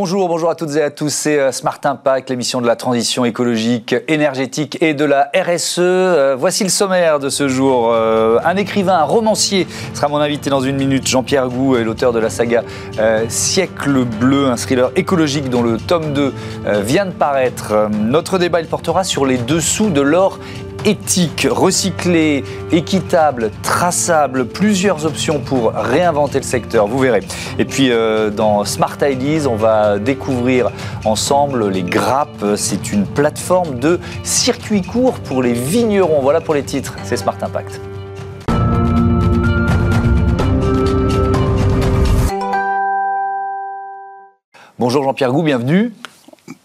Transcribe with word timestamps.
Bonjour, 0.00 0.28
bonjour 0.28 0.48
à 0.48 0.54
toutes 0.54 0.76
et 0.76 0.82
à 0.82 0.92
tous. 0.92 1.08
C'est 1.08 1.40
euh, 1.40 1.50
Smart 1.50 1.80
Impact, 1.82 2.30
l'émission 2.30 2.60
de 2.60 2.68
la 2.68 2.76
transition 2.76 3.24
écologique, 3.24 3.96
énergétique 4.06 4.78
et 4.80 4.94
de 4.94 5.04
la 5.04 5.28
RSE. 5.34 5.78
Euh, 5.80 6.36
voici 6.38 6.62
le 6.62 6.70
sommaire 6.70 7.18
de 7.18 7.28
ce 7.28 7.48
jour. 7.48 7.90
Euh, 7.92 8.38
un 8.44 8.54
écrivain, 8.54 8.94
un 8.94 9.02
romancier 9.02 9.66
sera 9.94 10.06
mon 10.06 10.18
invité 10.18 10.50
dans 10.50 10.60
une 10.60 10.76
minute. 10.76 11.04
Jean-Pierre 11.08 11.48
Gou 11.48 11.74
est 11.74 11.82
l'auteur 11.82 12.12
de 12.12 12.20
la 12.20 12.30
saga 12.30 12.62
Siècle 13.28 14.04
bleu, 14.04 14.46
un 14.46 14.54
thriller 14.54 14.92
écologique 14.94 15.50
dont 15.50 15.62
le 15.62 15.78
tome 15.78 16.12
2 16.12 16.32
vient 16.84 17.06
de 17.06 17.10
paraître. 17.10 17.88
Notre 17.90 18.38
débat, 18.38 18.60
il 18.60 18.68
portera 18.68 19.02
sur 19.02 19.26
les 19.26 19.36
dessous 19.36 19.90
de 19.90 20.00
l'or 20.00 20.38
éthique, 20.88 21.46
recyclé, 21.50 22.44
équitable, 22.72 23.50
traçable, 23.62 24.46
plusieurs 24.46 25.04
options 25.04 25.38
pour 25.38 25.72
réinventer 25.72 26.38
le 26.38 26.44
secteur, 26.44 26.86
vous 26.86 26.98
verrez. 26.98 27.20
Et 27.58 27.66
puis 27.66 27.90
euh, 27.90 28.30
dans 28.30 28.64
Smart 28.64 28.96
Ideas, 29.02 29.46
on 29.46 29.56
va 29.56 29.98
découvrir 29.98 30.70
ensemble 31.04 31.68
les 31.68 31.82
grappes. 31.82 32.42
C'est 32.56 32.90
une 32.90 33.04
plateforme 33.04 33.78
de 33.78 34.00
circuit 34.22 34.80
court 34.80 35.18
pour 35.20 35.42
les 35.42 35.52
vignerons. 35.52 36.20
Voilà 36.22 36.40
pour 36.40 36.54
les 36.54 36.62
titres, 36.62 36.96
c'est 37.04 37.18
Smart 37.18 37.36
Impact. 37.42 37.82
Bonjour 44.78 45.02
Jean-Pierre 45.02 45.32
Gou, 45.32 45.42
bienvenue. 45.42 45.92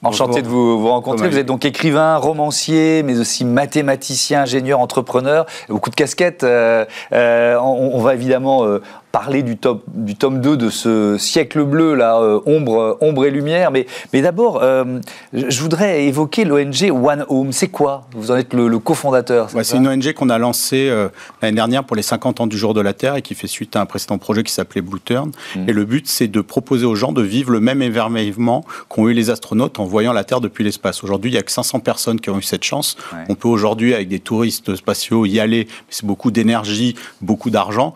Enchanté 0.03 0.41
de 0.41 0.47
vous, 0.47 0.87
rencontrer. 0.87 1.29
Vous 1.29 1.37
êtes 1.37 1.45
donc 1.45 1.65
écrivain, 1.65 2.17
romancier, 2.17 3.03
mais 3.03 3.19
aussi 3.19 3.45
mathématicien, 3.45 4.41
ingénieur, 4.41 4.79
entrepreneur. 4.79 5.45
Beaucoup 5.69 5.89
de 5.89 5.95
casquettes. 5.95 6.43
Euh, 6.43 6.85
euh, 7.13 7.57
on, 7.57 7.99
va 7.99 8.13
évidemment 8.13 8.65
euh, 8.65 8.81
parler 9.13 9.43
du, 9.43 9.57
top, 9.57 9.83
du 9.93 10.15
tome 10.15 10.41
2 10.41 10.57
de 10.57 10.69
ce 10.71 11.17
siècle 11.19 11.63
bleu, 11.63 11.93
là, 11.93 12.17
euh, 12.17 12.39
ombre, 12.47 12.97
ombre 12.99 13.25
et 13.25 13.29
lumière. 13.29 13.69
Mais, 13.69 13.85
mais 14.11 14.23
d'abord, 14.23 14.63
euh, 14.63 14.99
je 15.31 15.61
voudrais 15.61 16.05
évoquer 16.05 16.45
l'ONG 16.45 16.91
One 16.91 17.23
Home. 17.29 17.51
C'est 17.51 17.67
quoi? 17.67 18.07
Vous 18.15 18.31
en 18.31 18.37
êtes 18.37 18.55
le, 18.55 18.79
cofondateur. 18.79 19.51
C'est 19.61 19.77
une 19.77 19.87
ONG 19.87 20.13
qu'on 20.13 20.29
a 20.29 20.39
lancée 20.39 20.89
euh, 20.89 21.09
l'année 21.43 21.57
dernière 21.57 21.83
pour 21.83 21.95
les 21.95 22.01
50 22.01 22.41
ans 22.41 22.47
du 22.47 22.57
jour 22.57 22.73
de 22.73 22.81
la 22.81 22.93
Terre 22.93 23.15
et 23.15 23.21
qui 23.21 23.35
fait 23.35 23.45
suite 23.45 23.75
à 23.75 23.81
un 23.81 23.85
précédent 23.85 24.17
projet 24.17 24.41
qui 24.41 24.51
s'appelait 24.51 24.81
Blue 24.81 24.99
Turn. 24.99 25.29
Mmh. 25.55 25.69
Et 25.69 25.73
le 25.73 25.85
but, 25.85 26.07
c'est 26.07 26.27
de 26.27 26.41
proposer 26.41 26.87
aux 26.87 26.95
gens 26.95 27.11
de 27.11 27.21
vivre 27.21 27.51
le 27.51 27.59
même 27.59 27.83
émerveillement 27.83 28.65
qu'ont 28.89 29.07
eu 29.09 29.13
les 29.13 29.29
astronautes 29.29 29.79
en 29.79 29.85
voyant 29.85 30.11
la 30.11 30.23
Terre 30.23 30.41
depuis 30.41 30.63
l'espace. 30.63 31.03
Aujourd'hui, 31.03 31.29
il 31.29 31.35
n'y 31.35 31.39
a 31.39 31.43
que 31.43 31.51
500 31.51 31.81
personnes 31.81 32.19
qui 32.19 32.31
ont 32.31 32.39
eu 32.39 32.43
cette 32.43 32.63
chance. 32.63 32.97
On 33.29 33.35
peut 33.35 33.47
aujourd'hui, 33.47 33.93
avec 33.93 34.07
des 34.07 34.19
touristes 34.19 34.75
spatiaux, 34.75 35.27
y 35.27 35.39
aller. 35.39 35.67
C'est 35.91 36.05
beaucoup 36.05 36.31
d'énergie, 36.31 36.95
beaucoup 37.21 37.51
d'argent. 37.51 37.93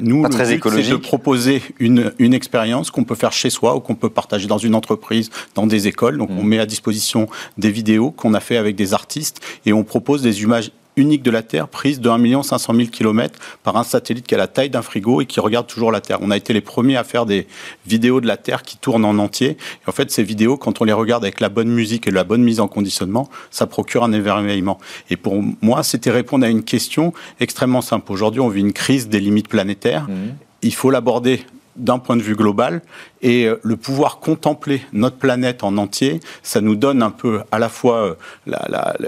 nous, 0.00 0.22
Pas 0.22 0.45
c'est 0.46 0.58
de 0.58 0.96
proposer 0.96 1.62
une, 1.78 2.12
une 2.18 2.34
expérience 2.34 2.90
qu'on 2.90 3.04
peut 3.04 3.14
faire 3.14 3.32
chez 3.32 3.50
soi 3.50 3.76
ou 3.76 3.80
qu'on 3.80 3.94
peut 3.94 4.10
partager 4.10 4.46
dans 4.46 4.58
une 4.58 4.74
entreprise, 4.74 5.30
dans 5.54 5.66
des 5.66 5.88
écoles. 5.88 6.18
Donc, 6.18 6.30
on 6.30 6.42
mm. 6.42 6.48
met 6.48 6.58
à 6.58 6.66
disposition 6.66 7.28
des 7.58 7.70
vidéos 7.70 8.10
qu'on 8.10 8.34
a 8.34 8.40
fait 8.40 8.56
avec 8.56 8.76
des 8.76 8.94
artistes 8.94 9.40
et 9.64 9.72
on 9.72 9.84
propose 9.84 10.22
des 10.22 10.42
images 10.42 10.70
unique 10.96 11.22
de 11.22 11.30
la 11.30 11.42
Terre, 11.42 11.68
prise 11.68 12.00
de 12.00 12.08
1 12.08 12.42
500 12.42 12.74
000 12.74 12.88
km 12.88 13.38
par 13.62 13.76
un 13.76 13.84
satellite 13.84 14.26
qui 14.26 14.34
a 14.34 14.38
la 14.38 14.46
taille 14.46 14.70
d'un 14.70 14.82
frigo 14.82 15.20
et 15.20 15.26
qui 15.26 15.40
regarde 15.40 15.66
toujours 15.66 15.92
la 15.92 16.00
Terre. 16.00 16.18
On 16.22 16.30
a 16.30 16.36
été 16.36 16.52
les 16.52 16.62
premiers 16.62 16.96
à 16.96 17.04
faire 17.04 17.26
des 17.26 17.46
vidéos 17.86 18.20
de 18.20 18.26
la 18.26 18.36
Terre 18.36 18.62
qui 18.62 18.78
tournent 18.78 19.04
en 19.04 19.18
entier. 19.18 19.50
Et 19.50 19.88
en 19.88 19.92
fait, 19.92 20.10
ces 20.10 20.22
vidéos, 20.22 20.56
quand 20.56 20.80
on 20.80 20.84
les 20.84 20.94
regarde 20.94 21.22
avec 21.24 21.40
la 21.40 21.50
bonne 21.50 21.68
musique 21.68 22.08
et 22.08 22.10
la 22.10 22.24
bonne 22.24 22.42
mise 22.42 22.60
en 22.60 22.68
conditionnement, 22.68 23.28
ça 23.50 23.66
procure 23.66 24.04
un 24.04 24.12
émerveillement. 24.12 24.78
Et 25.10 25.16
pour 25.16 25.42
moi, 25.60 25.82
c'était 25.82 26.10
répondre 26.10 26.46
à 26.46 26.48
une 26.48 26.62
question 26.62 27.12
extrêmement 27.40 27.82
simple. 27.82 28.10
Aujourd'hui, 28.10 28.40
on 28.40 28.48
vit 28.48 28.60
une 28.60 28.72
crise 28.72 29.08
des 29.08 29.20
limites 29.20 29.48
planétaires. 29.48 30.08
Mmh. 30.08 30.34
Il 30.62 30.74
faut 30.74 30.90
l'aborder 30.90 31.44
d'un 31.76 31.98
point 31.98 32.16
de 32.16 32.22
vue 32.22 32.34
global 32.34 32.80
et 33.26 33.44
euh, 33.44 33.58
le 33.64 33.76
pouvoir 33.76 34.20
contempler 34.20 34.82
notre 34.92 35.16
planète 35.16 35.64
en 35.64 35.76
entier, 35.78 36.20
ça 36.44 36.60
nous 36.60 36.76
donne 36.76 37.02
un 37.02 37.10
peu 37.10 37.42
à 37.50 37.58
la 37.58 37.68
fois 37.68 37.96
euh, 37.96 38.14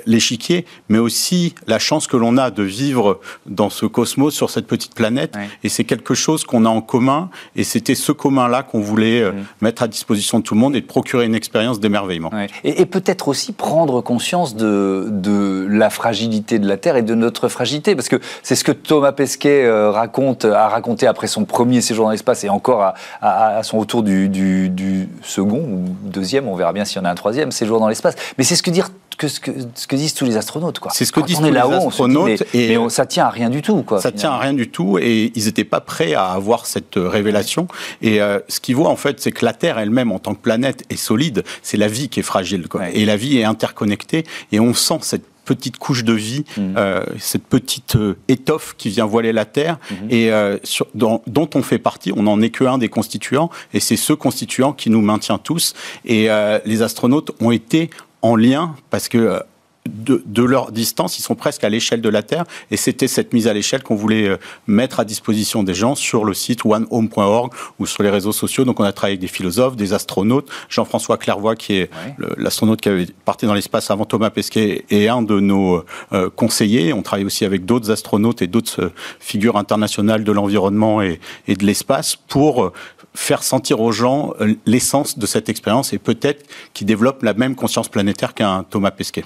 l'échiquier, 0.06 0.66
mais 0.88 0.98
aussi 0.98 1.54
la 1.69 1.78
chance 1.78 2.09
que 2.09 2.16
l'on 2.16 2.37
a 2.37 2.50
de 2.50 2.65
vivre 2.65 3.20
dans 3.47 3.70
ce 3.70 3.87
cosmos 3.87 4.34
sur 4.34 4.50
cette 4.50 4.66
petite 4.66 4.97
planète. 4.97 5.37
Et 5.62 5.69
c'est 5.69 5.84
quelque 5.84 6.15
chose 6.15 6.43
qu'on 6.43 6.65
a 6.65 6.69
en 6.69 6.81
commun. 6.81 7.31
Et 7.54 7.62
c'était 7.62 7.94
ce 7.94 8.10
commun-là 8.10 8.65
qu'on 8.65 8.81
voulait 8.81 9.22
euh, 9.22 9.32
mettre 9.60 9.84
à 9.84 9.88
disposition 9.88 10.41
de 10.41 10.43
tout 10.43 10.54
le 10.54 10.60
monde 10.60 10.75
et 10.75 10.81
de 10.81 10.87
procurer 10.87 11.25
une 11.25 11.37
expérience 11.37 11.78
d'émerveillement. 11.78 12.32
Et, 12.64 12.87
peut-être 12.87 13.28
aussi 13.28 13.53
prendre 13.53 14.00
conscience 14.00 14.56
de, 14.56 15.06
de, 15.10 15.69
la 15.70 15.91
fragilité 15.91 16.59
de 16.59 16.66
la 16.66 16.76
Terre 16.76 16.97
et 16.97 17.03
de 17.03 17.14
notre 17.14 17.48
fragilité, 17.48 17.94
parce 17.94 18.09
que 18.09 18.16
c'est 18.43 18.56
ce 18.56 18.64
que 18.64 18.72
Thomas 18.72 19.12
Pesquet 19.12 19.70
raconte, 19.91 20.44
a 20.47 20.69
raconté 20.69 21.06
après 21.06 21.28
son 21.28 21.44
premier 21.44 21.82
séjour 21.82 22.06
dans 22.06 22.10
l'espace 22.10 22.43
et 22.43 22.48
encore 22.48 22.82
à, 22.82 22.94
à 23.20 23.62
son 23.62 23.78
retour 23.78 24.03
du, 24.08 25.08
second 25.22 25.60
ou 25.60 25.84
deuxième, 26.02 26.48
on 26.48 26.54
verra 26.54 26.72
bien 26.72 26.84
s'il 26.84 26.98
y 26.98 27.00
en 27.00 27.04
a 27.04 27.10
un 27.10 27.14
troisième, 27.14 27.52
séjour 27.52 27.80
dans 27.80 27.88
l'espace. 27.88 28.14
Mais 28.36 28.44
c'est 28.44 28.56
ce 28.56 28.62
que 28.62 28.70
dire 28.70 28.91
que 29.19 29.28
ce, 29.28 29.41
que 29.41 29.50
ce 29.74 29.86
que 29.86 29.96
disent 29.96 30.14
tous 30.14 30.24
les 30.24 30.36
astronautes. 30.36 30.80
C'est 30.92 31.04
ce 31.04 31.12
que 31.12 31.20
disent 31.20 31.38
tous 31.38 31.50
les 31.50 31.58
astronautes. 31.58 32.44
mais, 32.54 32.60
et 32.60 32.88
ça 32.88 33.04
tient 33.04 33.26
à 33.26 33.30
rien 33.30 33.50
du 33.50 33.62
tout. 33.62 33.82
Quoi, 33.82 34.00
ça 34.00 34.12
tient 34.12 34.30
à 34.30 34.38
rien 34.38 34.54
du 34.54 34.70
tout 34.70 34.98
et 34.98 35.32
ils 35.34 35.44
n'étaient 35.44 35.64
pas 35.64 35.80
prêts 35.80 36.14
à 36.14 36.26
avoir 36.26 36.66
cette 36.66 36.96
euh, 36.96 37.08
révélation. 37.08 37.66
Et 38.00 38.20
euh, 38.20 38.38
ce 38.48 38.60
qu'ils 38.60 38.76
voient 38.76 38.91
en 38.91 38.96
fait, 38.96 39.20
c'est 39.20 39.32
que 39.32 39.44
la 39.44 39.52
Terre 39.52 39.78
elle-même 39.78 40.12
en 40.12 40.19
tant 40.19 40.34
que 40.34 40.40
planète 40.40 40.84
est 40.88 40.96
solide. 40.96 41.44
C'est 41.62 41.76
la 41.76 41.88
vie 41.88 42.08
qui 42.08 42.20
est 42.20 42.25
fragile. 42.25 42.69
Quoi. 42.69 42.90
Et 42.90 43.04
la 43.04 43.16
vie 43.16 43.38
est 43.38 43.44
interconnectée 43.44 44.25
et 44.52 44.60
on 44.60 44.72
sent 44.72 44.98
cette 45.02 45.25
petite 45.48 45.78
couche 45.78 46.04
de 46.04 46.12
vie, 46.12 46.44
mhm. 46.59 46.75
euh, 46.76 47.03
cette 47.19 47.44
petite 47.44 47.97
euh, 47.97 48.19
étoffe 48.28 48.75
qui 48.76 48.91
vient 48.91 49.06
voiler 49.06 49.32
la 49.32 49.47
Terre 49.47 49.78
mhm. 49.91 50.10
et 50.10 50.31
euh, 50.31 50.59
dont 50.94 51.50
on 51.54 51.62
fait 51.62 51.78
partie. 51.78 52.12
On 52.14 52.25
n'en 52.25 52.42
est 52.42 52.50
qu'un 52.50 52.76
des 52.76 52.91
constituants 52.91 53.48
et 53.72 53.81
c'est 53.81 53.97
ce 53.97 54.12
constituant 54.12 54.75
qui 54.75 54.91
nous 54.91 55.00
maintient 55.00 55.38
tous. 55.38 55.75
Et 56.04 56.28
les 56.64 56.82
astronautes 56.82 57.31
ont 57.41 57.50
été 57.50 57.91
en 58.22 58.37
lien 58.37 58.75
parce 58.91 59.08
que 59.08 59.41
de, 59.88 60.43
leur 60.43 60.72
distance, 60.72 61.19
ils 61.19 61.22
sont 61.22 61.34
presque 61.34 61.65
à 61.65 61.69
l'échelle 61.69 62.00
de 62.00 62.09
la 62.09 62.22
Terre. 62.22 62.44
Et 62.71 62.76
c'était 62.76 63.09
cette 63.09 63.32
mise 63.32 63.49
à 63.49 63.53
l'échelle 63.53 63.82
qu'on 63.82 63.94
voulait 63.94 64.28
euh, 64.28 64.37
mettre 64.66 65.00
à 65.00 65.04
disposition 65.04 65.62
des 65.62 65.75
gens 65.75 65.94
sur 65.94 66.25
le 66.25 66.34
site 66.34 66.65
onehome.org 66.65 67.53
ou 67.78 67.87
sur 67.87 68.03
les 68.03 68.10
réseaux 68.10 68.32
sociaux. 68.32 68.65
Donc 68.65 68.81
on 68.81 68.84
a 68.84 68.93
travaillé 68.93 69.12
avec 69.12 69.21
des 69.21 69.28
philosophes, 69.28 69.76
des 69.76 69.93
astronautes. 69.93 70.49
Jean-François 70.69 71.19
Clairvoy, 71.19 71.56
qui 71.56 71.75
est 71.75 71.91
l'astronaute 72.37 72.81
qui 72.81 72.88
avait 72.88 73.06
parti 73.25 73.47
dans 73.47 73.54
l'espace 73.54 73.91
avant 73.91 74.04
Thomas 74.04 74.31
Pesquet, 74.31 74.84
est 74.91 75.09
un 75.09 75.22
de 75.22 75.41
nos 75.41 75.84
euh, 76.12 76.31
conseillers. 76.31 76.93
On 76.93 77.03
travaille 77.03 77.25
aussi 77.25 77.44
avec 77.44 77.65
d'autres 77.65 77.91
astronautes 77.91 78.43
et 78.43 78.47
d'autres 78.47 78.82
euh, 78.82 78.93
figures 79.20 79.56
internationales 79.56 80.25
de 80.25 80.32
l'environnement 80.32 81.03
et, 81.03 81.20
et, 81.47 81.56
de 81.56 81.65
l'espace 81.65 82.16
pour 82.16 82.72
faire 83.14 83.42
sentir 83.42 83.80
aux 83.80 83.92
gens 83.92 84.32
euh, 84.41 84.54
l'essence 84.66 85.19
de 85.19 85.26
cette 85.26 85.48
expérience 85.48 85.92
et 85.92 85.98
peut-être 85.98 86.46
qu'ils 86.72 86.86
développent 86.86 87.22
la 87.22 87.34
même 87.34 87.54
conscience 87.54 87.88
planétaire 87.88 88.34
qu'un 88.34 88.64
Thomas 88.69 88.91
Pesquet. 88.91 89.24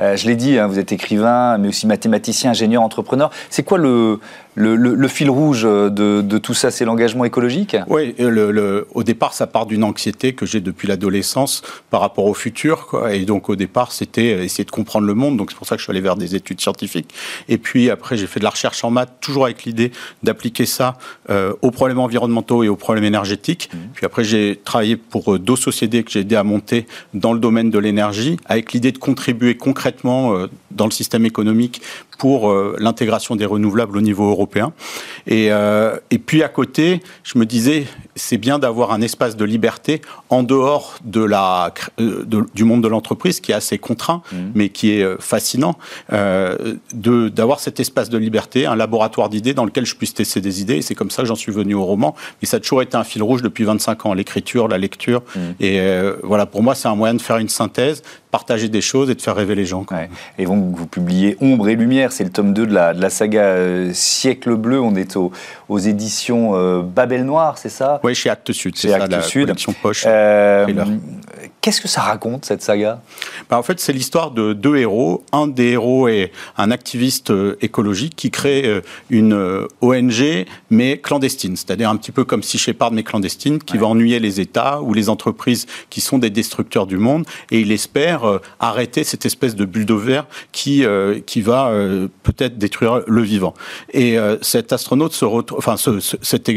Euh, 0.00 0.16
je 0.16 0.26
l'ai 0.26 0.36
dit, 0.36 0.58
hein, 0.58 0.66
vous 0.66 0.78
êtes 0.78 0.92
écrivain, 0.92 1.58
mais 1.58 1.68
aussi 1.68 1.86
mathématicien, 1.86 2.50
ingénieur, 2.50 2.82
entrepreneur. 2.82 3.30
C'est 3.50 3.62
quoi 3.62 3.78
le, 3.78 4.20
le, 4.54 5.08
fil 5.08 5.30
rouge 5.30 5.62
de, 5.62 6.38
tout 6.38 6.54
ça, 6.54 6.70
c'est 6.70 6.84
l'engagement 6.84 7.24
écologique? 7.24 7.76
Oui, 7.88 8.14
le, 8.18 8.86
au 8.94 9.02
départ, 9.02 9.34
ça 9.34 9.46
part 9.46 9.66
d'une 9.66 9.84
anxiété 9.84 10.32
que 10.32 10.46
j'ai 10.46 10.60
depuis 10.60 10.88
l'adolescence 10.88 11.62
par 11.90 12.00
rapport 12.00 12.26
au 12.26 12.34
futur. 12.34 12.86
Quoi. 12.86 13.14
Et 13.14 13.24
donc, 13.24 13.48
au 13.48 13.56
départ, 13.56 13.92
c'était 13.92 14.44
essayer 14.44 14.64
de 14.64 14.70
comprendre 14.70 15.06
le 15.06 15.14
monde. 15.14 15.36
Donc, 15.36 15.50
c'est 15.50 15.56
pour 15.56 15.66
ça 15.66 15.76
que 15.76 15.80
je 15.80 15.84
suis 15.84 15.90
allé 15.90 16.00
vers 16.00 16.16
des 16.16 16.34
études 16.34 16.60
scientifiques. 16.60 17.12
Et 17.48 17.58
puis, 17.58 17.90
après, 17.90 18.16
j'ai 18.16 18.26
fait 18.26 18.40
de 18.40 18.44
la 18.44 18.50
recherche 18.50 18.84
en 18.84 18.90
maths, 18.90 19.12
toujours 19.20 19.44
avec 19.44 19.64
l'idée 19.64 19.92
d'appliquer 20.22 20.66
ça 20.66 20.98
euh, 21.30 21.52
aux 21.62 21.70
problèmes 21.70 21.98
environnementaux 21.98 22.62
et 22.62 22.68
aux 22.68 22.76
problèmes 22.76 23.04
énergétiques. 23.04 23.70
Mmh. 23.72 23.78
Puis 23.94 24.06
après, 24.06 24.24
j'ai 24.24 24.60
travaillé 24.64 24.96
pour 24.96 25.38
deux 25.38 25.56
sociétés 25.56 26.02
que 26.02 26.10
j'ai 26.10 26.20
aidé 26.20 26.36
à 26.36 26.44
monter 26.44 26.86
dans 27.12 27.32
le 27.32 27.40
domaine 27.40 27.70
de 27.70 27.78
l'énergie, 27.78 28.38
avec 28.46 28.72
l'idée 28.72 28.92
de 28.92 28.98
contribuer 28.98 29.56
concrètement 29.56 30.34
euh, 30.34 30.48
dans 30.70 30.86
le 30.86 30.90
système 30.90 31.24
économique 31.24 31.80
pour 32.18 32.50
euh, 32.50 32.76
l'intégration 32.78 33.36
des 33.36 33.46
renouvelables 33.46 33.96
au 33.96 34.00
niveau 34.00 34.30
européen. 34.30 34.72
Et, 35.26 35.48
euh, 35.50 35.96
et 36.10 36.18
puis 36.18 36.42
à 36.42 36.48
côté, 36.48 37.00
je 37.22 37.38
me 37.38 37.46
disais, 37.46 37.86
c'est 38.16 38.38
bien 38.38 38.58
d'avoir 38.58 38.92
un 38.92 39.00
espace 39.00 39.36
de 39.36 39.44
liberté 39.44 40.02
en 40.30 40.42
dehors 40.42 40.96
de 41.04 41.22
la, 41.22 41.72
euh, 42.00 42.24
du 42.54 42.64
monde 42.64 42.82
de 42.82 42.88
l'entreprise 42.88 43.40
qui 43.40 43.52
est 43.52 43.54
assez 43.54 43.78
contraint, 43.78 44.22
mmh. 44.32 44.36
mais 44.54 44.68
qui 44.68 44.92
est 44.92 45.20
fascinant, 45.20 45.76
euh, 46.12 46.74
d'avoir 46.92 47.60
cet 47.60 47.80
espace 47.80 48.10
de 48.10 48.18
liberté, 48.18 48.66
un 48.66 48.76
laboratoire 48.76 49.28
d'idées 49.28 49.54
dans 49.54 49.64
lequel 49.64 49.86
je 49.86 49.96
puisse 49.96 50.14
tester 50.14 50.40
des 50.40 50.60
idées. 50.60 50.76
Et 50.76 50.82
c'est 50.82 50.94
comme 50.94 51.10
ça 51.10 51.22
que 51.22 51.28
j'en 51.28 51.34
suis 51.34 51.52
venu 51.52 51.74
au 51.74 51.84
roman. 51.84 52.14
Mais 52.40 52.48
ça 52.48 52.58
a 52.58 52.60
toujours 52.60 52.82
été 52.82 52.96
un 52.96 53.04
fil 53.04 53.22
rouge 53.22 53.42
depuis 53.42 53.64
25 53.64 54.06
ans, 54.06 54.14
l'écriture, 54.14 54.68
la 54.68 54.78
lecture. 54.78 55.22
Mmh. 55.34 55.40
Et 55.60 55.80
voilà, 56.22 56.46
pour 56.46 56.62
moi, 56.62 56.74
c'est 56.74 56.88
un 56.88 56.94
moyen 56.94 57.14
de 57.14 57.22
faire 57.22 57.38
une 57.38 57.48
synthèse, 57.48 58.02
partager 58.34 58.68
des 58.68 58.80
choses 58.80 59.10
et 59.10 59.14
de 59.14 59.22
faire 59.22 59.36
rêver 59.36 59.54
les 59.54 59.64
gens. 59.64 59.86
Et 60.38 60.44
donc, 60.46 60.74
vous 60.74 60.86
publiez 60.86 61.36
Ombre 61.40 61.68
et 61.68 61.76
Lumière, 61.76 62.10
c'est 62.10 62.24
le 62.24 62.30
tome 62.30 62.52
2 62.52 62.66
de 62.66 62.74
la, 62.74 62.92
de 62.92 63.00
la 63.00 63.10
saga 63.10 63.42
euh, 63.42 63.90
Siècle 63.92 64.56
Bleu. 64.56 64.80
On 64.80 64.96
est 64.96 65.16
aux, 65.16 65.30
aux 65.68 65.78
éditions 65.78 66.56
euh, 66.56 66.82
Babel 66.82 67.24
Noir, 67.24 67.58
c'est 67.58 67.68
ça? 67.68 68.00
Oui, 68.04 68.14
chez 68.14 68.28
Actes 68.30 68.52
Sud, 68.52 68.76
c'est 68.76 68.88
ça, 68.90 68.96
Actes 68.96 69.10
la 69.12 69.22
Sud. 69.22 69.46
collection 69.46 69.72
poche. 69.72 70.04
Euh, 70.06 70.66
Qu'est-ce 71.64 71.80
que 71.80 71.88
ça 71.88 72.02
raconte, 72.02 72.44
cette 72.44 72.60
saga? 72.60 73.00
Bah, 73.48 73.56
En 73.56 73.62
fait, 73.62 73.80
c'est 73.80 73.94
l'histoire 73.94 74.32
de 74.32 74.52
deux 74.52 74.76
héros. 74.76 75.24
Un 75.32 75.46
des 75.46 75.70
héros 75.70 76.08
est 76.08 76.30
un 76.58 76.70
activiste 76.70 77.30
euh, 77.30 77.56
écologique 77.62 78.14
qui 78.14 78.30
crée 78.30 78.66
euh, 78.66 78.82
une 79.08 79.32
euh, 79.32 79.66
ONG, 79.80 80.44
mais 80.68 80.98
clandestine. 80.98 81.56
C'est-à-dire 81.56 81.88
un 81.88 81.96
petit 81.96 82.12
peu 82.12 82.24
comme 82.24 82.42
si 82.42 82.58
Shepard, 82.58 82.92
mais 82.92 83.02
clandestine, 83.02 83.60
qui 83.60 83.78
va 83.78 83.86
ennuyer 83.86 84.20
les 84.20 84.42
États 84.42 84.82
ou 84.82 84.92
les 84.92 85.08
entreprises 85.08 85.64
qui 85.88 86.02
sont 86.02 86.18
des 86.18 86.28
destructeurs 86.28 86.86
du 86.86 86.98
monde. 86.98 87.24
Et 87.50 87.60
il 87.60 87.72
espère 87.72 88.40
arrêter 88.60 89.02
cette 89.02 89.24
espèce 89.24 89.56
de 89.56 89.64
bulldozer 89.64 90.26
qui, 90.52 90.84
qui 91.24 91.40
va 91.40 91.72
peut-être 92.22 92.58
détruire 92.58 93.00
le 93.06 93.22
vivant. 93.22 93.54
Et 93.94 94.18
cet 94.42 94.72
astronaute 94.74 95.14
se 95.14 95.24
retrouve, 95.24 95.58
enfin, 95.58 95.76
cet 95.76 96.50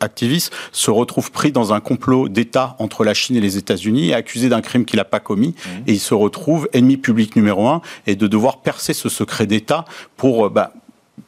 activiste 0.00 0.52
se 0.72 0.90
retrouve 0.90 1.30
pris 1.30 1.52
dans 1.52 1.72
un 1.72 1.80
complot 1.80 2.28
d'État 2.28 2.76
entre 2.78 3.04
la 3.04 3.14
Chine 3.14 3.36
et 3.36 3.40
les 3.40 3.56
États-Unis 3.56 4.10
et 4.10 4.14
accusé 4.14 4.41
d'un 4.48 4.60
crime 4.60 4.84
qu'il 4.84 4.98
n'a 4.98 5.04
pas 5.04 5.20
commis, 5.20 5.48
mmh. 5.48 5.68
et 5.86 5.92
il 5.92 6.00
se 6.00 6.14
retrouve 6.14 6.68
ennemi 6.72 6.96
public 6.96 7.36
numéro 7.36 7.68
un, 7.68 7.80
et 8.06 8.16
de 8.16 8.26
devoir 8.26 8.62
percer 8.62 8.94
ce 8.94 9.08
secret 9.08 9.46
d'État 9.46 9.84
pour, 10.16 10.46
euh, 10.46 10.50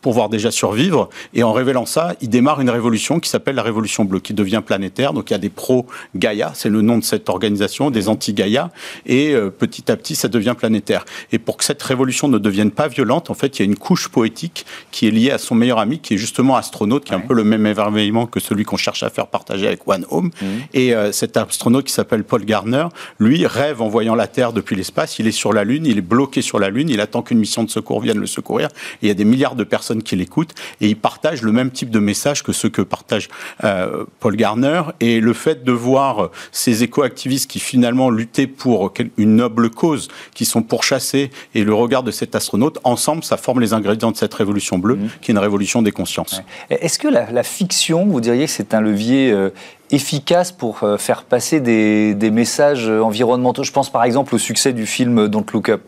bah, 0.04 0.10
pouvoir 0.14 0.28
déjà 0.28 0.50
survivre. 0.50 1.08
Et 1.32 1.42
en 1.42 1.52
révélant 1.52 1.86
ça, 1.86 2.14
il 2.20 2.28
démarre 2.28 2.60
une 2.60 2.70
révolution 2.70 3.20
qui 3.20 3.30
s'appelle 3.30 3.56
la 3.56 3.62
Révolution 3.62 4.04
bleue, 4.04 4.20
qui 4.20 4.34
devient 4.34 4.62
planétaire. 4.64 5.12
Donc 5.12 5.30
il 5.30 5.32
y 5.32 5.36
a 5.36 5.38
des 5.38 5.48
pro-Gaïa, 5.48 6.52
c'est 6.54 6.68
le 6.68 6.82
nom 6.82 6.98
de 6.98 7.04
cette 7.04 7.28
organisation, 7.28 7.90
des 7.90 8.08
anti-Gaïa, 8.08 8.70
et 9.06 9.34
euh, 9.34 9.50
petit 9.50 9.90
à 9.90 9.96
petit, 9.96 10.14
ça 10.14 10.28
devient 10.28 10.54
planétaire. 10.56 11.04
Et 11.32 11.38
pour 11.38 11.56
que 11.56 11.64
cette 11.64 11.82
révolution 11.82 12.28
ne 12.28 12.38
devienne 12.38 12.70
pas 12.70 12.88
violente, 12.88 13.30
en 13.30 13.34
fait, 13.34 13.58
il 13.58 13.62
y 13.62 13.62
a 13.62 13.64
une 13.64 13.76
couche 13.76 14.08
poétique 14.08 14.66
qui 14.90 15.08
est 15.08 15.10
liée 15.10 15.30
à 15.30 15.38
son 15.38 15.54
meilleur 15.54 15.78
ami, 15.78 15.98
qui 15.98 16.14
est 16.14 16.18
justement 16.18 16.56
astronaute, 16.56 17.04
qui 17.04 17.12
est 17.12 17.16
un 17.16 17.20
peu 17.20 17.34
le 17.34 17.44
même 17.44 17.66
émerveillement 17.66 18.26
que 18.26 18.40
celui 18.40 18.64
qu'on 18.64 18.76
cherche 18.76 19.02
à 19.02 19.10
faire 19.10 19.28
partager 19.28 19.66
avec 19.66 19.88
One 19.88 20.04
Home. 20.10 20.30
Mmh. 20.40 20.46
Et 20.74 20.94
euh, 20.94 21.12
cet 21.12 21.36
astronaute 21.36 21.86
qui 21.86 21.92
s'appelle 21.92 22.24
Paul 22.24 22.44
Garner, 22.44 22.86
lui, 23.18 23.46
rêve 23.46 23.80
en 23.80 23.88
voyant 23.88 24.14
la 24.14 24.26
Terre 24.26 24.52
depuis 24.52 24.76
l'espace. 24.76 25.18
Il 25.18 25.26
est 25.26 25.32
sur 25.32 25.52
la 25.52 25.64
Lune, 25.64 25.86
il 25.86 25.98
est 25.98 26.02
bloqué 26.02 26.42
sur 26.42 26.58
la 26.58 26.68
Lune, 26.68 26.88
il 26.88 27.00
attend 27.00 27.22
qu'une 27.22 27.38
mission 27.38 27.64
de 27.64 27.70
secours 27.70 28.00
vienne 28.00 28.18
le 28.18 28.26
secourir. 28.26 28.68
Et 29.02 29.06
il 29.06 29.08
y 29.08 29.10
a 29.10 29.14
des 29.14 29.24
milliards 29.24 29.54
de 29.54 29.64
personnes 29.64 29.94
qui 30.02 30.17
l'écoutent 30.17 30.55
et 30.81 30.88
ils 30.88 30.96
partagent 30.96 31.43
le 31.43 31.52
même 31.52 31.70
type 31.70 31.91
de 31.91 31.99
message 31.99 32.43
que 32.43 32.52
ceux 32.52 32.69
que 32.69 32.82
partage 32.82 33.29
euh, 33.64 34.05
Paul 34.20 34.37
Garner. 34.37 34.82
Et 35.00 35.20
le 35.20 35.32
fait 35.32 35.64
de 35.64 35.73
voir 35.73 36.31
ces 36.52 36.82
éco-activistes 36.82 37.50
qui 37.50 37.61
finalement 37.61 38.11
luttaient 38.11 38.46
pour 38.46 38.93
une 39.17 39.37
noble 39.37 39.70
cause, 39.70 40.08
qui 40.35 40.44
sont 40.44 40.62
pourchassés, 40.62 41.31
et 41.55 41.64
le 41.64 41.75
regard 41.75 42.02
de 42.02 42.11
cet 42.11 42.35
astronaute, 42.35 42.79
ensemble, 42.85 43.25
ça 43.25 43.37
forme 43.37 43.61
les 43.61 43.73
ingrédients 43.73 44.11
de 44.11 44.17
cette 44.17 44.35
révolution 44.35 44.79
bleue, 44.79 44.96
mmh. 44.96 45.08
qui 45.20 45.31
est 45.31 45.35
une 45.35 45.38
révolution 45.38 45.82
des 45.82 45.93
consciences. 45.93 46.43
Est-ce 46.70 46.99
que 46.99 47.08
la, 47.08 47.43
fiction, 47.43 48.06
vous 48.06 48.20
diriez 48.20 48.47
que 48.47 48.50
c'est 48.50 48.75
un 48.75 48.81
levier 48.81 49.31
euh, 49.31 49.50
efficace 49.90 50.52
pour 50.52 50.82
euh, 50.82 50.97
faire 50.97 51.25
passer 51.25 51.61
des, 51.61 52.14
des, 52.14 52.31
messages 52.31 52.88
environnementaux? 52.88 53.62
Je 53.62 53.73
pense 53.73 53.90
par 53.90 54.05
exemple 54.05 54.35
au 54.35 54.38
succès 54.38 54.73
du 54.73 54.87
film 54.87 55.29
Don't 55.29 55.44
Look 55.52 55.69
Up. 55.69 55.82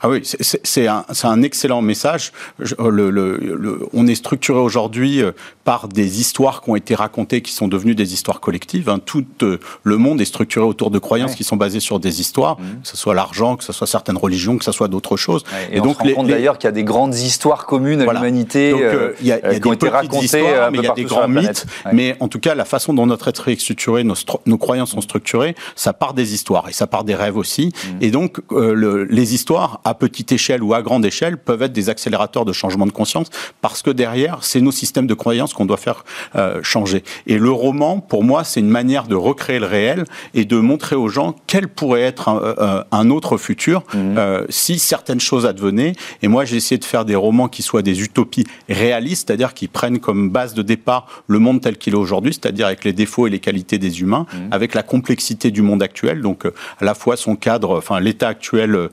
Ah 0.00 0.08
oui, 0.08 0.22
c'est 0.22 0.86
un, 0.86 1.04
un, 1.24 1.42
excellent 1.42 1.82
message. 1.82 2.32
le, 2.58 3.10
le, 3.10 3.86
on 3.92 4.06
est 4.06 4.14
structuré 4.14 4.58
aujourd'hui 4.58 5.22
euh, 5.22 5.32
par 5.64 5.88
des 5.88 6.20
histoires 6.20 6.62
qui 6.62 6.70
ont 6.70 6.76
été 6.76 6.94
racontées, 6.94 7.42
qui 7.42 7.52
sont 7.52 7.68
devenues 7.68 7.94
des 7.94 8.14
histoires 8.14 8.40
collectives. 8.40 8.88
Hein. 8.88 9.00
Tout 9.04 9.26
euh, 9.42 9.58
le 9.82 9.96
monde 9.98 10.20
est 10.20 10.24
structuré 10.24 10.64
autour 10.64 10.90
de 10.90 10.98
croyances 10.98 11.34
qui 11.34 11.44
sont 11.44 11.56
basées 11.56 11.80
sur 11.80 12.00
des 12.00 12.20
histoires, 12.20 12.58
mmh. 12.58 12.82
que 12.82 12.88
ce 12.88 12.96
soit 12.96 13.14
l'argent, 13.14 13.56
que 13.56 13.64
ce 13.64 13.72
soit 13.72 13.86
certaines 13.86 14.16
religions, 14.16 14.56
que 14.56 14.64
ce 14.64 14.72
soit 14.72 14.88
d'autres 14.88 15.16
choses. 15.16 15.44
et, 15.70 15.80
donc, 15.80 15.96
on 16.00 16.04
se 16.04 16.08
rend 16.08 16.14
compte 16.14 16.28
d'ailleurs 16.28 16.58
qu'il 16.58 16.68
y 16.68 16.68
a 16.68 16.72
des 16.72 16.84
grandes 16.84 17.14
histoires 17.14 17.66
communes 17.66 18.00
à 18.00 18.12
l'humanité 18.12 18.72
euh, 18.72 19.12
il 19.20 19.26
y 19.26 19.32
a, 19.32 19.38
qui 19.38 19.66
ont 19.66 19.72
été 19.72 19.88
racontées, 19.88 20.42
mais 20.72 20.78
il 20.78 20.84
y 20.84 20.88
a 20.88 20.94
des 20.94 21.04
grands 21.04 21.28
mythes. 21.28 21.66
Mais 21.92 22.16
en 22.20 22.28
tout 22.28 22.40
cas, 22.40 22.54
la 22.54 22.64
façon 22.64 22.94
dont 22.94 23.06
notre 23.06 23.28
être 23.28 23.48
est 23.48 23.60
structuré, 23.60 24.04
nos, 24.04 24.14
nos, 24.46 24.58
croyances 24.58 24.92
sont 24.92 25.00
structurées, 25.00 25.54
ça 25.76 25.92
part 25.92 26.14
des 26.14 26.34
histoires 26.34 26.68
et 26.68 26.72
ça 26.72 26.86
part 26.86 27.04
des 27.04 27.14
rêves 27.14 27.36
aussi. 27.36 27.66
Mmh. 27.66 27.88
Et 28.00 28.10
donc, 28.10 28.38
les 28.50 29.34
histoires 29.34 29.57
à 29.84 29.94
petite 29.94 30.32
échelle 30.32 30.62
ou 30.62 30.74
à 30.74 30.82
grande 30.82 31.04
échelle, 31.04 31.36
peuvent 31.38 31.62
être 31.62 31.72
des 31.72 31.88
accélérateurs 31.88 32.44
de 32.44 32.52
changement 32.52 32.86
de 32.86 32.92
conscience, 32.92 33.28
parce 33.60 33.82
que 33.82 33.90
derrière, 33.90 34.38
c'est 34.42 34.60
nos 34.60 34.72
systèmes 34.72 35.06
de 35.06 35.14
croyances 35.14 35.52
qu'on 35.54 35.66
doit 35.66 35.76
faire 35.76 36.04
euh, 36.36 36.60
changer. 36.62 37.02
Et 37.26 37.38
le 37.38 37.50
roman, 37.50 38.00
pour 38.00 38.24
moi, 38.24 38.44
c'est 38.44 38.60
une 38.60 38.68
manière 38.68 39.06
de 39.06 39.14
recréer 39.14 39.58
le 39.58 39.66
réel 39.66 40.04
et 40.34 40.44
de 40.44 40.56
montrer 40.56 40.96
aux 40.96 41.08
gens 41.08 41.34
quel 41.46 41.68
pourrait 41.68 42.02
être 42.02 42.28
un, 42.28 42.40
euh, 42.42 42.84
un 42.90 43.10
autre 43.10 43.36
futur 43.36 43.84
mmh. 43.92 43.98
euh, 44.18 44.44
si 44.48 44.78
certaines 44.78 45.20
choses 45.20 45.46
advenaient. 45.46 45.92
Et 46.22 46.28
moi, 46.28 46.44
j'ai 46.44 46.56
essayé 46.56 46.78
de 46.78 46.84
faire 46.84 47.04
des 47.04 47.16
romans 47.16 47.48
qui 47.48 47.62
soient 47.62 47.82
des 47.82 48.02
utopies 48.02 48.46
réalistes, 48.68 49.28
c'est-à-dire 49.28 49.54
qui 49.54 49.68
prennent 49.68 49.98
comme 49.98 50.30
base 50.30 50.54
de 50.54 50.62
départ 50.62 51.06
le 51.26 51.38
monde 51.38 51.60
tel 51.60 51.76
qu'il 51.76 51.94
est 51.94 51.98
aujourd'hui, 51.98 52.32
c'est-à-dire 52.32 52.66
avec 52.66 52.84
les 52.84 52.92
défauts 52.92 53.26
et 53.26 53.30
les 53.30 53.40
qualités 53.40 53.78
des 53.78 54.00
humains, 54.00 54.26
mmh. 54.32 54.36
avec 54.52 54.74
la 54.74 54.82
complexité 54.82 55.50
du 55.50 55.62
monde 55.62 55.82
actuel, 55.82 56.20
donc 56.20 56.46
à 56.46 56.84
la 56.84 56.94
fois 56.94 57.16
son 57.16 57.36
cadre, 57.36 57.78
enfin 57.78 58.00
l'état 58.00 58.28
actuel 58.28 58.88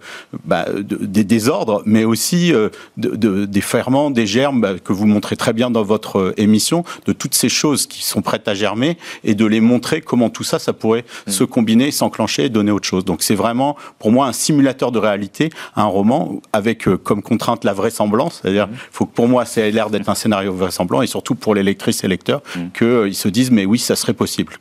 bah, 0.45 0.54
des 0.81 1.23
désordres, 1.23 1.81
mais 1.85 2.03
aussi 2.03 2.53
euh, 2.53 2.69
de, 2.97 3.45
des 3.45 3.61
ferments, 3.61 4.11
des 4.11 4.27
germes 4.27 4.61
bah, 4.61 4.73
que 4.83 4.93
vous 4.93 5.05
montrez 5.05 5.35
très 5.35 5.53
bien 5.53 5.69
dans 5.69 5.83
votre 5.83 6.19
euh, 6.19 6.33
émission, 6.37 6.83
de 7.05 7.13
toutes 7.13 7.35
ces 7.35 7.49
choses 7.49 7.87
qui 7.87 8.03
sont 8.03 8.21
prêtes 8.21 8.47
à 8.47 8.53
germer 8.53 8.97
et 9.23 9.35
de 9.35 9.45
les 9.45 9.61
montrer 9.61 10.01
comment 10.01 10.29
tout 10.29 10.43
ça, 10.43 10.59
ça 10.59 10.73
pourrait 10.73 11.05
mm. 11.27 11.31
se 11.31 11.43
combiner, 11.43 11.91
s'enclencher 11.91 12.45
et 12.45 12.49
donner 12.49 12.71
autre 12.71 12.87
chose. 12.87 13.05
Donc 13.05 13.23
c'est 13.23 13.35
vraiment 13.35 13.75
pour 13.99 14.11
moi 14.11 14.27
un 14.27 14.33
simulateur 14.33 14.91
de 14.91 14.99
réalité, 14.99 15.49
un 15.75 15.85
roman 15.85 16.41
avec 16.53 16.87
euh, 16.87 16.97
comme 16.97 17.21
contrainte 17.21 17.63
la 17.63 17.73
vraisemblance, 17.73 18.39
c'est-à-dire 18.41 18.67
mm. 18.67 18.75
faut 18.91 19.05
que 19.05 19.13
pour 19.13 19.27
moi 19.27 19.45
ça 19.45 19.61
ait 19.61 19.71
l'air 19.71 19.89
d'être 19.89 20.09
un 20.09 20.15
scénario 20.15 20.53
vraisemblant 20.53 21.01
et 21.01 21.07
surtout 21.07 21.35
pour 21.35 21.55
les 21.55 21.63
lectrices 21.63 22.03
et 22.03 22.07
lecteurs 22.07 22.41
mm. 22.55 22.59
qu'ils 22.77 23.15
se 23.15 23.27
disent 23.27 23.51
mais 23.51 23.65
oui 23.65 23.79
ça 23.79 23.95
serait 23.95 24.13
possible. 24.13 24.53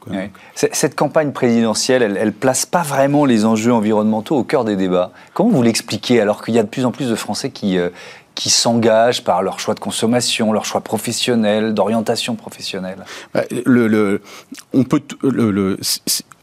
Cette 0.54 0.94
campagne 0.94 1.32
présidentielle, 1.32 2.02
elle, 2.02 2.16
elle 2.16 2.32
place 2.32 2.66
pas 2.66 2.82
vraiment 2.82 3.24
les 3.24 3.44
enjeux 3.44 3.72
environnementaux 3.72 4.36
au 4.36 4.44
cœur 4.44 4.64
des 4.64 4.76
débats. 4.76 5.12
Comment 5.32 5.50
vous 5.50 5.62
l'expliquez 5.62 5.83
alors 6.20 6.44
qu'il 6.44 6.54
y 6.54 6.58
a 6.58 6.62
de 6.62 6.68
plus 6.68 6.84
en 6.84 6.90
plus 6.90 7.08
de 7.08 7.14
Français 7.14 7.50
qui, 7.50 7.78
euh, 7.78 7.90
qui 8.34 8.50
s'engagent 8.50 9.24
par 9.24 9.42
leur 9.42 9.60
choix 9.60 9.74
de 9.74 9.80
consommation, 9.80 10.52
leur 10.52 10.64
choix 10.64 10.80
professionnel, 10.80 11.74
d'orientation 11.74 12.34
professionnelle 12.34 13.04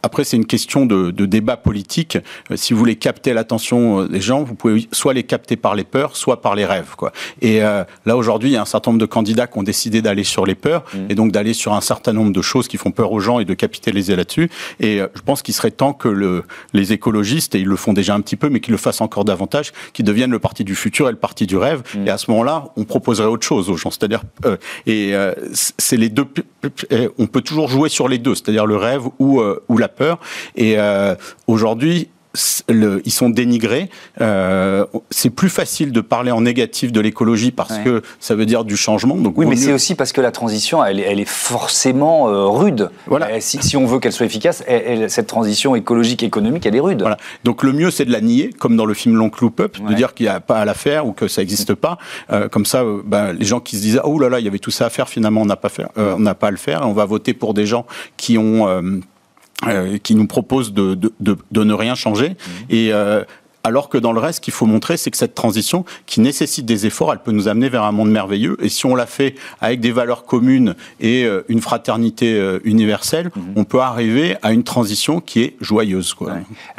après, 0.03 0.23
c'est 0.23 0.37
une 0.37 0.45
question 0.45 0.85
de, 0.85 1.11
de, 1.11 1.25
débat 1.25 1.57
politique. 1.57 2.17
Euh, 2.49 2.55
si 2.55 2.73
vous 2.73 2.79
voulez 2.79 2.95
capter 2.95 3.33
l'attention 3.33 4.01
euh, 4.01 4.07
des 4.07 4.21
gens, 4.21 4.43
vous 4.43 4.55
pouvez 4.55 4.87
soit 4.91 5.13
les 5.13 5.23
capter 5.23 5.55
par 5.55 5.75
les 5.75 5.83
peurs, 5.83 6.17
soit 6.17 6.41
par 6.41 6.55
les 6.55 6.65
rêves. 6.65 6.95
Quoi. 6.97 7.11
Et 7.41 7.63
euh, 7.63 7.83
là, 8.05 8.17
aujourd'hui, 8.17 8.49
il 8.49 8.53
y 8.53 8.57
a 8.57 8.61
un 8.61 8.65
certain 8.65 8.91
nombre 8.91 9.01
de 9.01 9.05
candidats 9.05 9.47
qui 9.47 9.59
ont 9.59 9.63
décidé 9.63 10.01
d'aller 10.01 10.23
sur 10.23 10.45
les 10.45 10.55
peurs 10.55 10.83
mmh. 10.93 10.97
et 11.09 11.15
donc 11.15 11.31
d'aller 11.31 11.53
sur 11.53 11.73
un 11.73 11.81
certain 11.81 12.13
nombre 12.13 12.31
de 12.31 12.41
choses 12.41 12.67
qui 12.67 12.77
font 12.77 12.91
peur 12.91 13.11
aux 13.11 13.19
gens 13.19 13.39
et 13.39 13.45
de 13.45 13.53
capitaliser 13.53 14.15
là-dessus. 14.15 14.49
Et 14.79 14.99
je 14.99 15.21
pense 15.21 15.41
qu'il 15.41 15.53
serait 15.53 15.71
temps 15.71 15.93
que 15.93 16.07
le, 16.07 16.43
les 16.73 16.93
écologistes, 16.93 17.55
et 17.55 17.59
ils 17.59 17.67
le 17.67 17.75
font 17.75 17.93
déjà 17.93 18.15
un 18.15 18.21
petit 18.21 18.35
peu, 18.35 18.49
mais 18.49 18.59
qu'ils 18.59 18.71
le 18.71 18.77
fassent 18.77 19.01
encore 19.01 19.25
davantage, 19.25 19.71
qu'ils 19.93 20.05
deviennent 20.05 20.31
le 20.31 20.39
parti 20.39 20.63
du 20.63 20.75
futur 20.75 21.07
et 21.07 21.11
le 21.11 21.17
parti 21.17 21.45
du 21.47 21.57
rêve. 21.57 21.83
Mmh. 21.95 22.07
Et 22.07 22.09
à 22.09 22.17
ce 22.17 22.29
moment-là, 22.31 22.65
on 22.75 22.83
proposerait 22.83 23.27
autre 23.27 23.45
chose 23.45 23.69
aux 23.69 23.77
gens. 23.77 23.91
C'est-à-dire, 23.91 24.21
et 24.87 25.13
c'est 25.53 25.97
les 25.97 26.09
deux. 26.09 26.25
On 27.17 27.27
peut 27.27 27.41
toujours 27.41 27.69
jouer 27.69 27.89
sur 27.89 28.07
les 28.07 28.17
deux, 28.17 28.35
c'est-à-dire 28.35 28.65
le 28.65 28.75
rêve 28.75 29.03
ou, 29.19 29.41
ou 29.69 29.77
la 29.77 29.87
peur. 29.91 30.19
Et 30.55 30.77
euh, 30.77 31.15
aujourd'hui, 31.47 32.09
ils 32.69 33.11
sont 33.11 33.29
dénigrés. 33.29 33.89
Euh, 34.21 34.85
c'est 35.09 35.29
plus 35.29 35.49
facile 35.49 35.91
de 35.91 36.01
parler 36.01 36.31
en 36.31 36.41
négatif 36.41 36.91
de 36.91 37.01
l'écologie 37.01 37.51
parce 37.51 37.77
que 37.79 38.01
ça 38.19 38.35
veut 38.35 38.45
dire 38.45 38.63
du 38.63 38.77
changement. 38.77 39.15
Donc 39.15 39.37
oui, 39.37 39.45
mais 39.45 39.55
c'est 39.55 39.73
aussi 39.73 39.95
parce 39.95 40.13
que 40.13 40.21
la 40.21 40.31
transition, 40.31 40.83
elle, 40.83 40.99
est 40.99 41.25
forcément 41.25 42.29
euh, 42.29 42.47
rude. 42.47 42.89
Voilà. 43.07 43.41
Si, 43.41 43.75
on 43.77 43.85
veut 43.85 43.99
qu'elle 43.99 44.13
soit 44.13 44.25
efficace, 44.25 44.63
cette 45.07 45.27
transition 45.27 45.75
écologique 45.75 46.23
économique, 46.23 46.65
elle 46.65 46.75
est 46.75 46.81
rude. 46.81 47.01
Voilà. 47.01 47.17
Donc 47.43 47.63
le 47.63 47.73
mieux, 47.73 47.91
c'est 47.91 48.05
de 48.05 48.11
la 48.11 48.21
nier, 48.21 48.51
comme 48.57 48.77
dans 48.77 48.85
le 48.85 48.93
film 48.93 49.15
L'Oncle 49.15 49.45
Up, 49.59 49.77
de 49.77 49.93
dire 49.93 50.13
qu'il 50.13 50.25
n'y 50.25 50.31
a 50.31 50.39
pas 50.39 50.59
à 50.59 50.65
la 50.65 50.73
faire 50.73 51.05
ou 51.05 51.11
que 51.11 51.27
ça 51.27 51.41
n'existe 51.41 51.73
pas. 51.75 51.97
Euh, 52.31 52.47
comme 52.47 52.65
ça, 52.65 52.83
ben, 53.05 53.33
les 53.33 53.45
gens 53.45 53.59
qui 53.59 53.77
se 53.77 53.81
disent 53.81 54.01
oh 54.03 54.19
là 54.19 54.29
là, 54.29 54.39
il 54.39 54.45
y 54.45 54.47
avait 54.47 54.59
tout 54.59 54.71
ça 54.71 54.85
à 54.85 54.89
faire, 54.89 55.09
finalement 55.09 55.41
on 55.41 55.45
n'a 55.45 55.55
pas 55.55 55.69
faire, 55.69 55.89
on 55.97 56.19
n'a 56.19 56.35
pas 56.35 56.47
à 56.47 56.51
le 56.51 56.57
faire. 56.57 56.81
On 56.83 56.93
va 56.93 57.05
voter 57.05 57.33
pour 57.33 57.53
des 57.53 57.65
gens 57.65 57.85
qui 58.17 58.37
ont 58.37 59.01
euh, 59.67 59.97
qui 59.97 60.15
nous 60.15 60.27
propose 60.27 60.73
de, 60.73 60.95
de, 60.95 61.13
de, 61.19 61.37
de, 61.51 61.63
ne 61.63 61.73
rien 61.73 61.95
changer. 61.95 62.29
Mmh. 62.29 62.51
Et 62.69 62.93
euh, 62.93 63.23
alors 63.63 63.89
que 63.89 63.97
dans 63.97 64.11
le 64.11 64.19
reste, 64.19 64.37
ce 64.37 64.41
qu'il 64.41 64.53
faut 64.53 64.65
montrer, 64.65 64.97
c'est 64.97 65.11
que 65.11 65.17
cette 65.17 65.35
transition, 65.35 65.85
qui 66.05 66.21
nécessite 66.21 66.65
des 66.65 66.85
efforts, 66.85 67.11
elle 67.13 67.19
peut 67.19 67.31
nous 67.31 67.47
amener 67.47 67.69
vers 67.69 67.83
un 67.83 67.91
monde 67.91 68.09
merveilleux. 68.09 68.57
Et 68.61 68.69
si 68.69 68.85
on 68.85 68.95
la 68.95 69.05
fait 69.05 69.35
avec 69.59 69.79
des 69.79 69.91
valeurs 69.91 70.25
communes 70.25 70.75
et 70.99 71.25
euh, 71.25 71.43
une 71.47 71.61
fraternité 71.61 72.33
euh, 72.33 72.59
universelle, 72.63 73.29
mhm. 73.35 73.53
on 73.55 73.63
peut 73.63 73.79
arriver 73.79 74.35
à 74.41 74.51
une 74.51 74.63
transition 74.63 75.19
qui 75.19 75.41
est 75.41 75.55
joyeuse. 75.61 76.15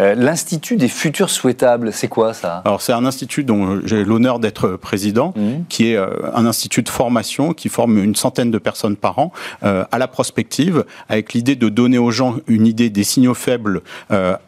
Euh, 0.01 0.15
L'Institut 0.15 0.77
des 0.77 0.89
futurs 0.89 1.31
souhaitables, 1.31 1.93
c'est 1.93 2.09
quoi 2.09 2.35
ça? 2.35 2.63
Alors 2.65 2.83
c'est 2.83 2.93
un 2.93 3.05
institut 3.05 3.45
dont 3.45 3.81
j'ai 3.85 4.05
l'honneur 4.05 4.39
d'être 4.39 4.71
président, 4.77 5.33
mhm. 5.37 5.65
qui 5.69 5.93
est 5.93 5.97
un 5.97 6.47
institut 6.47 6.83
de 6.83 6.89
formation 6.89 7.53
qui 7.53 7.69
forme 7.69 7.99
une 7.99 8.15
centaine 8.15 8.51
de 8.51 8.59
personnes 8.59 8.97
par 8.97 9.19
an 9.19 9.33
à 9.63 9.99
la 9.99 10.09
prospective, 10.09 10.85
avec 11.09 11.33
l'idée 11.33 11.57
de 11.57 11.69
donner 11.69 11.99
aux 11.99 12.11
gens 12.11 12.37
une 12.47 12.67
idée 12.67 12.91
des 12.91 13.05
signaux 13.05 13.35
faibles 13.35 13.83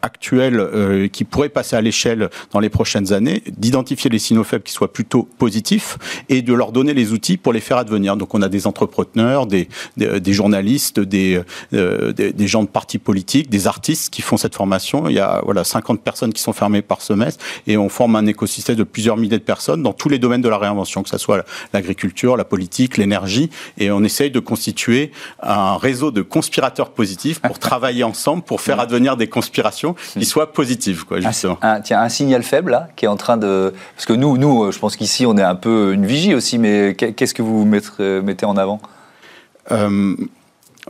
actuels 0.01 1.09
qui 1.11 1.23
pourraient 1.23 1.49
passer 1.49 1.75
à 1.75 1.81
l'échelle 1.81 2.24
dans 2.51 2.59
les 2.59 2.69
prochaines 2.69 3.13
années, 3.13 3.43
d'identifier 3.57 4.09
les 4.09 4.19
signaux 4.19 4.43
faibles 4.43 4.63
qui 4.63 4.73
soient 4.73 4.91
plutôt 4.91 5.23
positifs 5.37 5.97
et 6.29 6.41
de 6.41 6.53
leur 6.53 6.71
donner 6.71 6.93
les 6.93 7.11
outils 7.11 7.37
pour 7.37 7.53
les 7.53 7.61
faire 7.61 7.77
advenir. 7.77 8.17
Donc 8.17 8.33
on 8.33 8.41
a 8.41 8.49
des 8.49 8.67
entrepreneurs, 8.67 9.45
des, 9.47 9.67
des, 9.97 10.33
journalistes, 10.33 10.99
des, 10.99 11.41
euh, 11.73 12.11
des, 12.13 12.33
des, 12.33 12.47
gens 12.47 12.63
de 12.63 12.67
partis 12.67 12.97
politiques, 12.97 13.49
des 13.49 13.67
artistes 13.67 14.13
qui 14.13 14.21
font 14.21 14.37
cette 14.37 14.55
formation. 14.55 15.09
Il 15.09 15.15
y 15.15 15.19
a 15.19 15.41
voilà 15.43 15.63
50 15.63 16.01
personnes 16.01 16.33
qui 16.33 16.41
sont 16.41 16.53
fermées 16.53 16.81
par 16.81 17.01
semestre 17.01 17.43
et 17.67 17.77
on 17.77 17.89
forme 17.89 18.15
un 18.15 18.25
écosystème 18.25 18.75
de 18.75 18.83
plusieurs 18.83 19.17
milliers 19.17 19.37
de 19.37 19.43
personnes 19.43 19.83
dans 19.83 19.93
tous 19.93 20.09
les 20.09 20.19
domaines 20.19 20.41
de 20.41 20.49
la 20.49 20.57
réinvention, 20.57 21.03
que 21.03 21.09
ce 21.09 21.17
soit 21.17 21.45
l'agriculture, 21.73 22.37
la 22.37 22.45
politique, 22.45 22.97
l'énergie. 22.97 23.49
Et 23.77 23.91
on 23.91 24.03
essaye 24.03 24.31
de 24.31 24.39
constituer 24.39 25.11
un 25.41 25.77
réseau 25.77 26.11
de 26.11 26.21
conspirateurs 26.21 26.91
positifs 26.91 27.39
pour 27.39 27.59
travailler 27.65 28.03
ensemble 28.03 28.43
pour 28.43 28.61
faire 28.61 28.79
advenir 28.79 29.17
des 29.17 29.27
conspirations 29.27 29.95
qui 30.13 30.25
soient 30.25 30.53
positives. 30.53 31.05
Quoi, 31.05 31.19
justement. 31.19 31.57
Un, 31.61 31.81
tiens, 31.81 32.01
signal 32.15 32.43
faible 32.43 32.71
là, 32.71 32.87
qui 32.95 33.05
est 33.05 33.09
en 33.09 33.17
train 33.17 33.37
de... 33.37 33.73
Parce 33.95 34.05
que 34.05 34.13
nous, 34.13 34.37
nous 34.37 34.71
je 34.71 34.79
pense 34.79 34.95
qu'ici, 34.95 35.25
on 35.25 35.37
est 35.37 35.43
un 35.43 35.55
peu 35.55 35.93
une 35.93 36.05
vigie 36.05 36.33
aussi, 36.33 36.57
mais 36.57 36.95
qu'est-ce 36.95 37.33
que 37.33 37.41
vous 37.41 37.65
mettez 37.65 38.45
en 38.45 38.57
avant? 38.57 38.79
Euh, 39.71 40.15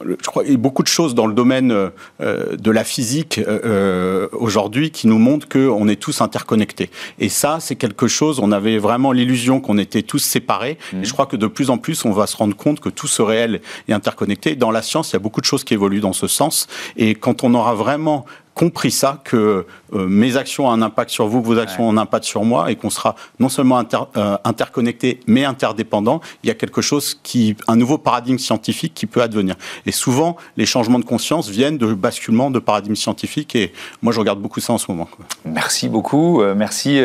je 0.03 0.27
crois 0.27 0.43
qu'il 0.43 0.51
y 0.51 0.55
a 0.55 0.57
beaucoup 0.57 0.83
de 0.83 0.87
choses 0.87 1.15
dans 1.15 1.27
le 1.27 1.33
domaine 1.33 1.71
euh, 1.71 2.55
de 2.57 2.71
la 2.71 2.83
physique 2.83 3.39
euh, 3.39 4.27
aujourd'hui 4.33 4.91
qui 4.91 5.07
nous 5.07 5.17
montrent 5.17 5.47
qu'on 5.47 5.87
est 5.87 5.95
tous 5.95 6.21
interconnectés. 6.21 6.89
Et 7.19 7.29
ça, 7.29 7.59
c'est 7.61 7.75
quelque 7.75 8.07
chose, 8.07 8.39
on 8.39 8.51
avait 8.51 8.77
vraiment 8.77 9.11
l'illusion 9.11 9.61
qu'on 9.61 9.77
était 9.77 10.01
tous 10.01 10.19
séparés. 10.19 10.77
Mmh. 10.91 11.01
Et 11.01 11.05
je 11.05 11.13
crois 11.13 11.25
que 11.25 11.37
de 11.37 11.47
plus 11.47 11.69
en 11.69 11.77
plus, 11.77 12.03
on 12.05 12.11
va 12.11 12.27
se 12.27 12.35
rendre 12.35 12.55
compte 12.55 12.79
que 12.79 12.89
tout 12.89 13.07
ce 13.07 13.21
réel 13.21 13.61
est 13.87 13.93
interconnecté. 13.93 14.55
Dans 14.55 14.71
la 14.71 14.81
science, 14.81 15.11
il 15.11 15.13
y 15.13 15.17
a 15.17 15.19
beaucoup 15.19 15.41
de 15.41 15.45
choses 15.45 15.63
qui 15.63 15.73
évoluent 15.73 16.01
dans 16.01 16.13
ce 16.13 16.27
sens. 16.27 16.67
Et 16.97 17.15
quand 17.15 17.43
on 17.43 17.53
aura 17.53 17.73
vraiment 17.73 18.25
compris 18.55 18.89
ça, 18.89 19.19
que 19.25 19.65
euh, 19.93 20.07
mes 20.07 20.37
actions 20.37 20.67
ont 20.67 20.71
un 20.71 20.81
impact 20.81 21.11
sur 21.11 21.27
vous, 21.27 21.41
que 21.41 21.47
vos 21.47 21.59
actions 21.59 21.87
ont 21.87 21.91
un 21.91 21.97
impact 21.97 22.23
sur 22.23 22.43
moi, 22.45 22.71
et 22.71 22.77
qu'on 22.77 22.89
sera 22.89 23.15
non 23.37 23.49
seulement 23.49 23.77
inter, 23.77 23.99
euh, 24.15 24.37
interconnectés, 24.45 25.19
mais 25.27 25.43
interdépendants, 25.43 26.21
il 26.41 26.47
y 26.47 26.51
a 26.51 26.53
quelque 26.53 26.81
chose 26.81 27.19
qui, 27.21 27.57
un 27.67 27.75
nouveau 27.75 27.97
paradigme 27.97 28.37
scientifique 28.37 28.93
qui 28.95 29.07
peut 29.07 29.21
advenir. 29.21 29.55
Et 29.85 29.91
souvent, 29.91 30.37
les 30.55 30.65
changements 30.65 30.99
de 30.99 31.05
conscience 31.05 31.49
viennent 31.49 31.77
de 31.77 31.93
basculement 31.93 32.49
de 32.49 32.59
paradigmes 32.59 32.95
scientifiques, 32.95 33.55
et 33.57 33.73
moi, 34.01 34.13
je 34.13 34.19
regarde 34.19 34.39
beaucoup 34.39 34.61
ça 34.61 34.71
en 34.71 34.77
ce 34.77 34.89
moment. 34.89 35.09
Merci 35.43 35.89
beaucoup. 35.89 36.41
Euh, 36.41 36.55
merci, 36.55 36.97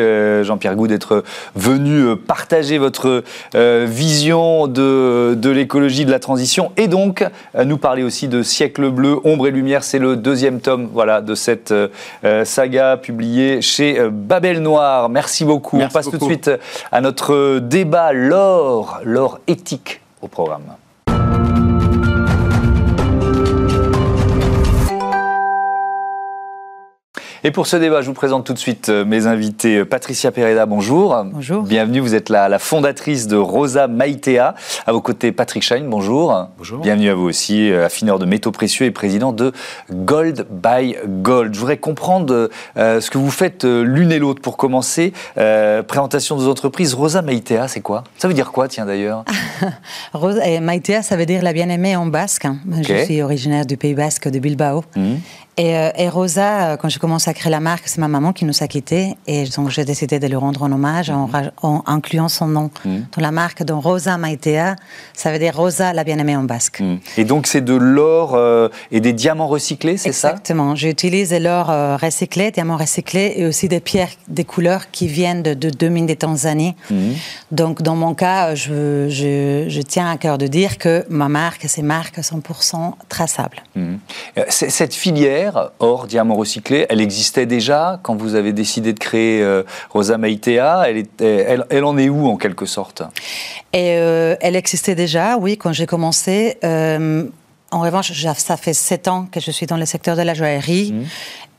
Jean-Pierre 0.43 0.77
Gou, 0.77 0.87
d'être 0.87 1.25
venu 1.55 2.15
partager 2.15 2.77
votre 2.77 3.23
vision 3.53 4.67
de, 4.67 5.35
de 5.37 5.49
l'écologie, 5.49 6.05
de 6.05 6.11
la 6.11 6.19
transition, 6.19 6.71
et 6.77 6.87
donc 6.87 7.25
nous 7.65 7.77
parler 7.77 8.03
aussi 8.03 8.29
de 8.29 8.41
Siècle 8.41 8.89
bleu, 8.89 9.19
ombre 9.25 9.47
et 9.47 9.51
lumière. 9.51 9.83
C'est 9.83 9.99
le 9.99 10.15
deuxième 10.15 10.61
tome, 10.61 10.89
voilà, 10.93 11.19
de 11.19 11.35
cette 11.41 11.71
euh, 11.71 12.45
saga 12.45 12.97
publiée 12.97 13.61
chez 13.61 13.99
euh, 13.99 14.09
Babel 14.11 14.61
Noir. 14.61 15.09
Merci 15.09 15.43
beaucoup. 15.43 15.79
On 15.79 15.89
passe 15.89 16.09
tout 16.09 16.17
de 16.17 16.23
suite 16.23 16.51
à 16.91 17.01
notre 17.01 17.59
débat, 17.59 18.13
l'or, 18.13 18.99
l'or 19.03 19.39
éthique 19.47 20.01
au 20.21 20.27
programme. 20.27 20.63
Et 27.43 27.49
pour 27.49 27.65
ce 27.65 27.75
débat, 27.75 28.01
je 28.01 28.05
vous 28.05 28.13
présente 28.13 28.45
tout 28.45 28.53
de 28.53 28.59
suite 28.59 28.89
euh, 28.89 29.03
mes 29.03 29.25
invités. 29.25 29.83
Patricia 29.83 30.31
Pereda, 30.31 30.67
bonjour. 30.67 31.25
Bonjour. 31.25 31.63
Bienvenue, 31.63 31.99
vous 31.99 32.13
êtes 32.13 32.29
la, 32.29 32.47
la 32.49 32.59
fondatrice 32.59 33.25
de 33.25 33.35
Rosa 33.35 33.87
Maitea. 33.87 34.53
À 34.85 34.91
vos 34.91 35.01
côtés, 35.01 35.31
Patrick 35.31 35.63
Schein, 35.63 35.85
bonjour. 35.87 36.49
Bonjour. 36.59 36.83
Bienvenue 36.83 37.09
à 37.09 37.15
vous 37.15 37.25
aussi, 37.25 37.71
euh, 37.71 37.87
affineur 37.87 38.19
de 38.19 38.25
métaux 38.27 38.51
précieux 38.51 38.85
et 38.85 38.91
président 38.91 39.31
de 39.31 39.53
Gold 39.91 40.45
by 40.51 40.95
Gold. 41.07 41.55
Je 41.55 41.59
voudrais 41.59 41.77
comprendre 41.77 42.51
euh, 42.77 43.01
ce 43.01 43.09
que 43.09 43.17
vous 43.17 43.31
faites 43.31 43.63
l'une 43.63 44.11
et 44.11 44.19
l'autre 44.19 44.41
pour 44.43 44.55
commencer. 44.55 45.11
présentation 45.35 46.35
de 46.37 46.43
vos 46.43 46.51
entreprises. 46.51 46.93
Rosa 46.93 47.23
Maitea, 47.23 47.67
c'est 47.67 47.81
quoi? 47.81 48.03
Ça 48.19 48.27
veut 48.27 48.35
dire 48.35 48.51
quoi, 48.51 48.67
tiens 48.67 48.85
d'ailleurs? 48.85 49.25
Rosa 50.13 50.41
Maitea, 50.61 51.01
ça 51.01 51.15
veut 51.15 51.25
dire 51.25 51.41
la 51.41 51.53
bien-aimée 51.53 51.95
en 51.95 52.05
basque. 52.05 52.45
Je 52.83 53.03
suis 53.03 53.23
originaire 53.23 53.65
du 53.65 53.77
Pays 53.77 53.95
basque 53.95 54.27
de 54.29 54.37
Bilbao. 54.37 54.83
Mmh. 54.95 55.15
Euh, 55.61 55.91
et, 55.95 56.09
Rosa, 56.09 56.71
euh, 56.71 56.77
quand 56.77 56.89
j'ai 56.89 56.99
commencé 56.99 57.29
à 57.29 57.33
créer 57.33 57.51
la 57.51 57.59
marque, 57.59 57.83
c'est 57.85 57.99
ma 57.99 58.07
maman 58.07 58.33
qui 58.33 58.45
nous 58.45 58.63
a 58.63 58.67
quittés. 58.67 59.15
Et 59.27 59.45
donc, 59.55 59.69
j'ai 59.69 59.85
décidé 59.85 60.19
de 60.19 60.27
lui 60.27 60.35
rendre 60.35 60.63
un 60.63 60.71
hommage 60.71 61.09
en, 61.09 61.27
mhm. 61.27 61.81
incluant 61.85 62.29
son 62.29 62.47
nom 62.47 62.71
mhm. 62.85 63.05
dans 63.15 63.21
la 63.21 63.31
marque. 63.31 63.63
Donc, 63.63 63.83
Rosa 63.83 64.17
Maitea, 64.17 64.75
ça 65.13 65.31
veut 65.31 65.39
dire 65.39 65.55
Rosa, 65.55 65.93
la 65.93 66.03
bien-aimée 66.03 66.35
en 66.35 66.43
basque. 66.43 66.79
Mhm. 66.79 66.99
Et 67.17 67.25
donc, 67.25 67.47
c'est 67.47 67.61
de 67.61 67.75
l'or 67.75 68.33
euh, 68.33 68.69
et 68.91 68.99
des 69.01 69.13
diamants 69.13 69.47
recyclés, 69.47 69.97
c'est 69.97 70.11
ça? 70.11 70.31
Exactement. 70.31 70.75
J'utilise 70.75 71.33
l'or 71.33 71.67
recyclé, 71.99 72.51
diamants 72.51 72.77
recyclés 72.77 73.33
et 73.37 73.45
aussi 73.45 73.67
des 73.67 73.79
pierres, 73.79 74.09
des 74.27 74.43
couleurs 74.43 74.89
qui 74.91 75.07
viennent 75.07 75.43
de, 75.43 75.53
deux 75.53 75.89
mines 75.89 76.07
de 76.07 76.13
Tanzanie. 76.13 76.75
Donc, 77.51 77.81
dans 77.81 77.95
mon 77.95 78.13
cas, 78.13 78.55
je, 78.55 79.07
je, 79.09 79.65
je, 79.67 79.81
tiens 79.81 80.09
à 80.09 80.17
cœur 80.17 80.37
de 80.37 80.47
dire 80.47 80.77
que 80.77 81.05
ma 81.09 81.29
marque, 81.29 81.65
c'est 81.67 81.81
marque 81.81 82.17
100% 82.17 82.93
traçable. 83.09 83.63
Cette 84.49 84.93
filière, 84.93 85.50
or 85.79 86.07
diamant 86.07 86.35
recyclé, 86.35 86.85
elle 86.89 87.01
existait 87.01 87.45
déjà 87.45 87.99
quand 88.03 88.15
vous 88.15 88.35
avez 88.35 88.53
décidé 88.53 88.93
de 88.93 88.99
créer 88.99 89.41
euh, 89.41 89.63
Rosa 89.89 90.17
Maitea? 90.17 90.83
Elle, 90.87 91.65
elle, 91.69 91.83
en 91.83 91.97
est 91.97 92.09
où 92.09 92.27
en 92.27 92.37
quelque 92.37 92.65
sorte? 92.65 93.03
Et 93.73 93.95
euh, 93.97 94.35
Elle 94.41 94.55
existait 94.55 94.95
déjà, 94.95 95.37
oui, 95.37 95.57
quand 95.57 95.73
j'ai 95.73 95.85
commencé. 95.85 96.57
Euh, 96.63 97.25
en 97.71 97.81
revanche, 97.81 98.11
ça 98.35 98.57
fait 98.57 98.73
sept 98.73 99.07
ans 99.07 99.27
que 99.31 99.39
je 99.39 99.49
suis 99.49 99.65
dans 99.65 99.77
le 99.77 99.85
secteur 99.85 100.17
de 100.17 100.21
la 100.21 100.33
joaillerie. 100.33 100.91
Mmh. 100.91 101.03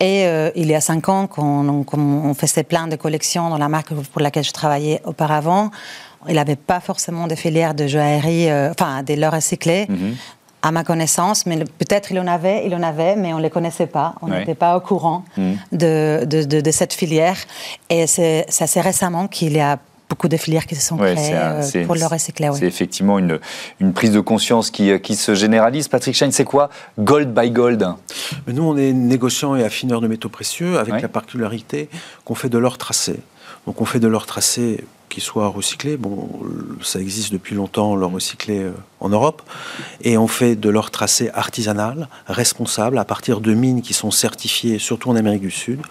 Et 0.01 0.27
il 0.57 0.67
y 0.67 0.75
a 0.75 0.81
cinq 0.81 1.09
ans, 1.09 1.27
qu'on 1.27 1.87
on, 1.93 2.35
faisait 2.35 2.65
plein 2.65 2.89
de 2.89 2.97
collections 2.97 3.49
dans 3.49 3.57
la 3.57 3.69
marque 3.69 3.95
pour 3.95 4.21
laquelle 4.21 4.45
je 4.45 4.51
travaillais 4.51 5.01
auparavant, 5.05 5.71
il 6.29 6.35
n'avait 6.35 6.57
pas 6.57 6.81
forcément 6.81 7.29
de 7.29 7.35
filière 7.35 7.73
de 7.73 7.87
joaillerie, 7.87 8.53
enfin 8.71 9.03
des 9.05 9.17
leurres 9.17 9.35
recyclés. 9.35 9.87
Mmh 9.89 10.11
à 10.63 10.71
ma 10.71 10.85
connaissance, 10.85 11.45
mais 11.47 11.59
peut-être 11.59 12.13
il 12.13 12.21
en 12.21 12.27
avait, 12.27 12.67
il 12.67 12.75
en 12.75 12.83
avait, 12.83 13.17
mais 13.17 13.35
on 13.35 13.39
ne 13.39 13.43
les 13.43 13.51
connaissait 13.51 13.87
pas. 13.87 14.15
On 14.23 14.29
n'était 14.29 14.55
pas 14.55 14.77
au 14.77 14.81
courant 14.81 15.25
mm. 15.37 15.53
de, 15.73 16.25
de, 16.25 16.61
de, 16.61 16.71
cette 16.71 16.93
filière. 16.93 17.37
Et 17.91 18.07
c'est 18.07 18.47
assez 18.61 18.81
récemment 18.81 19.27
qu'il 19.27 19.53
y 19.55 19.61
a 19.61 19.79
beaucoup 20.09 20.29
de 20.29 20.37
filières 20.37 20.67
qui 20.67 20.75
se 20.75 20.83
sont 20.83 20.99
créées 20.99 21.33
euh, 21.35 21.87
pour 21.87 21.95
le 21.95 22.07
recycler. 22.07 22.51
C'est 22.55 22.67
effectivement 22.67 23.19
une, 23.19 23.41
une, 23.81 23.95
prise 23.95 24.13
de 24.13 24.21
conscience 24.21 24.71
qui, 24.71 24.91
euh, 24.91 24.99
qui 24.99 25.17
se 25.17 25.35
généralise. 25.35 25.89
Patrick 25.89 26.15
Schein, 26.15 26.31
c'est 26.31 26.45
quoi 26.45 26.69
Gold 26.99 27.33
by 27.33 27.51
Gold? 27.51 27.89
Nous, 28.47 28.63
on 28.63 28.77
est 28.77 28.93
négociants 28.93 29.57
et 29.57 29.65
affineurs 29.65 30.03
de 30.03 30.09
métaux 30.09 30.29
précieux 30.29 30.79
avec 30.79 31.01
la 31.01 31.09
particularité 31.09 31.89
qu'on 32.25 32.35
fait 32.35 32.51
de 32.51 32.59
l'or 32.59 32.77
tracé. 32.77 33.21
Donc 33.67 33.81
on 33.81 33.85
fait 33.85 34.01
de 34.01 34.09
l'or 34.09 34.27
tracé 34.27 34.85
qui 35.13 35.21
soit 35.21 35.49
recyclé. 35.49 35.99
Bon, 35.99 36.27
ça 36.83 36.99
existe 36.99 37.33
depuis 37.33 37.55
longtemps, 37.55 37.95
l'or 37.95 38.13
recyclé 38.13 38.61
euh, 38.61 38.73
en 38.99 39.11
Europe. 39.11 39.43
Et 40.01 40.17
on 40.17 40.27
fait 40.27 40.57
de 40.57 40.71
l'or 40.71 40.91
tracé 40.91 41.29
artisanal, 41.35 42.09
responsable, 42.27 42.97
à 42.97 43.05
partir 43.05 43.41
de 43.43 43.53
mines 43.53 43.83
qui 43.83 43.93
sont 43.93 44.11
certifiées, 44.11 44.79
surtout 44.79 45.11
en 45.11 45.17
Amérique 45.17 45.43
du 45.43 45.51
Sud, 45.51 45.83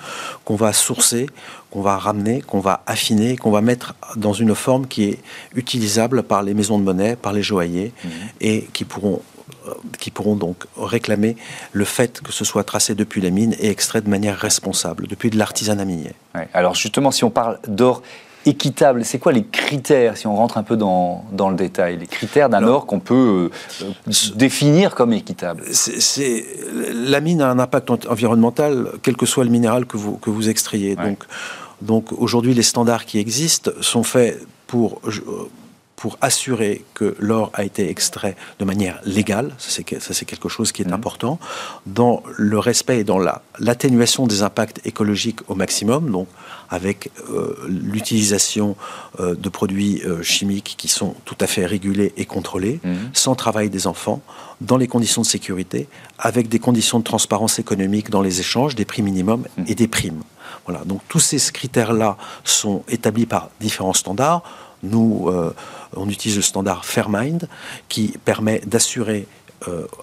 qu'on 0.43 0.55
va 0.55 0.73
sourcer, 0.73 1.27
qu'on 1.69 1.81
va 1.81 1.97
ramener, 1.97 2.41
qu'on 2.41 2.61
va 2.61 2.81
affiner, 2.87 3.37
qu'on 3.37 3.51
va 3.51 3.61
mettre 3.61 3.93
dans 4.15 4.33
une 4.33 4.55
forme 4.55 4.87
qui 4.87 5.03
est 5.03 5.19
utilisable 5.53 6.23
par 6.23 6.41
les 6.41 6.55
maisons 6.55 6.79
de 6.79 6.83
monnaie, 6.83 7.15
par 7.15 7.31
les 7.31 7.43
joailliers, 7.43 7.93
mmh. 8.03 8.09
et 8.41 8.67
qui 8.73 8.85
pourront 8.85 9.21
qui 9.99 10.11
pourront 10.11 10.35
donc 10.35 10.65
réclamer 10.77 11.35
le 11.71 11.85
fait 11.85 12.21
que 12.21 12.31
ce 12.31 12.45
soit 12.45 12.63
tracé 12.63 12.95
depuis 12.95 13.21
la 13.21 13.29
mine 13.29 13.55
et 13.59 13.69
extrait 13.69 14.01
de 14.01 14.09
manière 14.09 14.37
responsable, 14.37 15.07
depuis 15.07 15.29
de 15.29 15.37
l'artisanat 15.37 15.85
minier. 15.85 16.13
Alors 16.53 16.75
justement, 16.75 17.11
si 17.11 17.23
on 17.23 17.29
parle 17.29 17.59
d'or 17.67 18.01
équitable, 18.45 19.05
c'est 19.05 19.19
quoi 19.19 19.31
les 19.31 19.45
critères, 19.45 20.17
si 20.17 20.25
on 20.27 20.35
rentre 20.35 20.57
un 20.57 20.63
peu 20.63 20.75
dans, 20.75 21.25
dans 21.31 21.49
le 21.49 21.55
détail, 21.55 21.97
les 21.97 22.07
critères 22.07 22.49
d'un 22.49 22.63
or 22.63 22.85
qu'on 22.85 22.99
peut 22.99 23.51
euh, 23.51 24.11
définir 24.35 24.95
comme 24.95 25.13
équitable? 25.13 25.63
C'est, 25.71 26.45
La 26.93 27.19
mine 27.19 27.41
a 27.41 27.49
un 27.49 27.59
impact 27.59 27.91
environnemental, 28.09 28.87
quel 29.03 29.15
que 29.15 29.25
soit 29.25 29.43
le 29.43 29.51
minéral 29.51 29.85
que 29.85 29.97
vous, 29.97 30.17
que 30.17 30.29
vous 30.29 30.49
extrayez. 30.49 30.95
Donc, 30.95 31.23
donc 31.81 32.11
aujourd'hui, 32.13 32.53
les 32.53 32.63
standards 32.63 33.05
qui 33.05 33.19
existent 33.19 33.71
sont 33.81 34.03
faits 34.03 34.43
pour 34.67 35.01
pour 36.01 36.17
assurer 36.19 36.83
que 36.95 37.15
l'or 37.19 37.51
a 37.53 37.63
été 37.63 37.87
extrait 37.87 38.35
de 38.57 38.65
manière 38.65 38.99
légale, 39.05 39.53
ça 39.59 39.69
c'est 39.69 40.25
quelque 40.25 40.49
chose 40.49 40.71
qui 40.71 40.81
est 40.81 40.89
mmh. 40.89 40.93
important, 40.93 41.39
dans 41.85 42.23
le 42.37 42.57
respect 42.57 43.01
et 43.01 43.03
dans 43.03 43.19
l'atténuation 43.59 44.25
des 44.25 44.41
impacts 44.41 44.83
écologiques 44.83 45.41
au 45.47 45.53
maximum, 45.53 46.09
donc 46.09 46.27
avec 46.71 47.11
euh, 47.29 47.55
l'utilisation 47.67 48.75
euh, 49.19 49.35
de 49.35 49.47
produits 49.49 50.01
euh, 50.03 50.23
chimiques 50.23 50.73
qui 50.75 50.87
sont 50.87 51.13
tout 51.23 51.37
à 51.39 51.45
fait 51.45 51.67
régulés 51.67 52.13
et 52.17 52.25
contrôlés, 52.25 52.79
mmh. 52.83 52.95
sans 53.13 53.35
travail 53.35 53.69
des 53.69 53.85
enfants, 53.85 54.23
dans 54.59 54.77
les 54.77 54.87
conditions 54.87 55.21
de 55.21 55.27
sécurité, 55.27 55.87
avec 56.17 56.49
des 56.49 56.57
conditions 56.57 56.97
de 56.97 57.03
transparence 57.03 57.59
économique 57.59 58.09
dans 58.09 58.23
les 58.23 58.39
échanges, 58.39 58.73
des 58.73 58.85
prix 58.85 59.03
minimums 59.03 59.45
mmh. 59.55 59.63
et 59.67 59.75
des 59.75 59.87
primes. 59.87 60.23
Voilà, 60.65 60.83
donc 60.83 61.01
tous 61.07 61.19
ces 61.19 61.37
critères-là 61.51 62.17
sont 62.43 62.81
établis 62.87 63.27
par 63.27 63.51
différents 63.59 63.93
standards. 63.93 64.41
Nous, 64.83 65.31
on 65.95 66.09
utilise 66.09 66.37
le 66.37 66.41
standard 66.41 66.85
Fairmind 66.85 67.47
qui 67.89 68.17
permet 68.25 68.61
d'assurer 68.65 69.27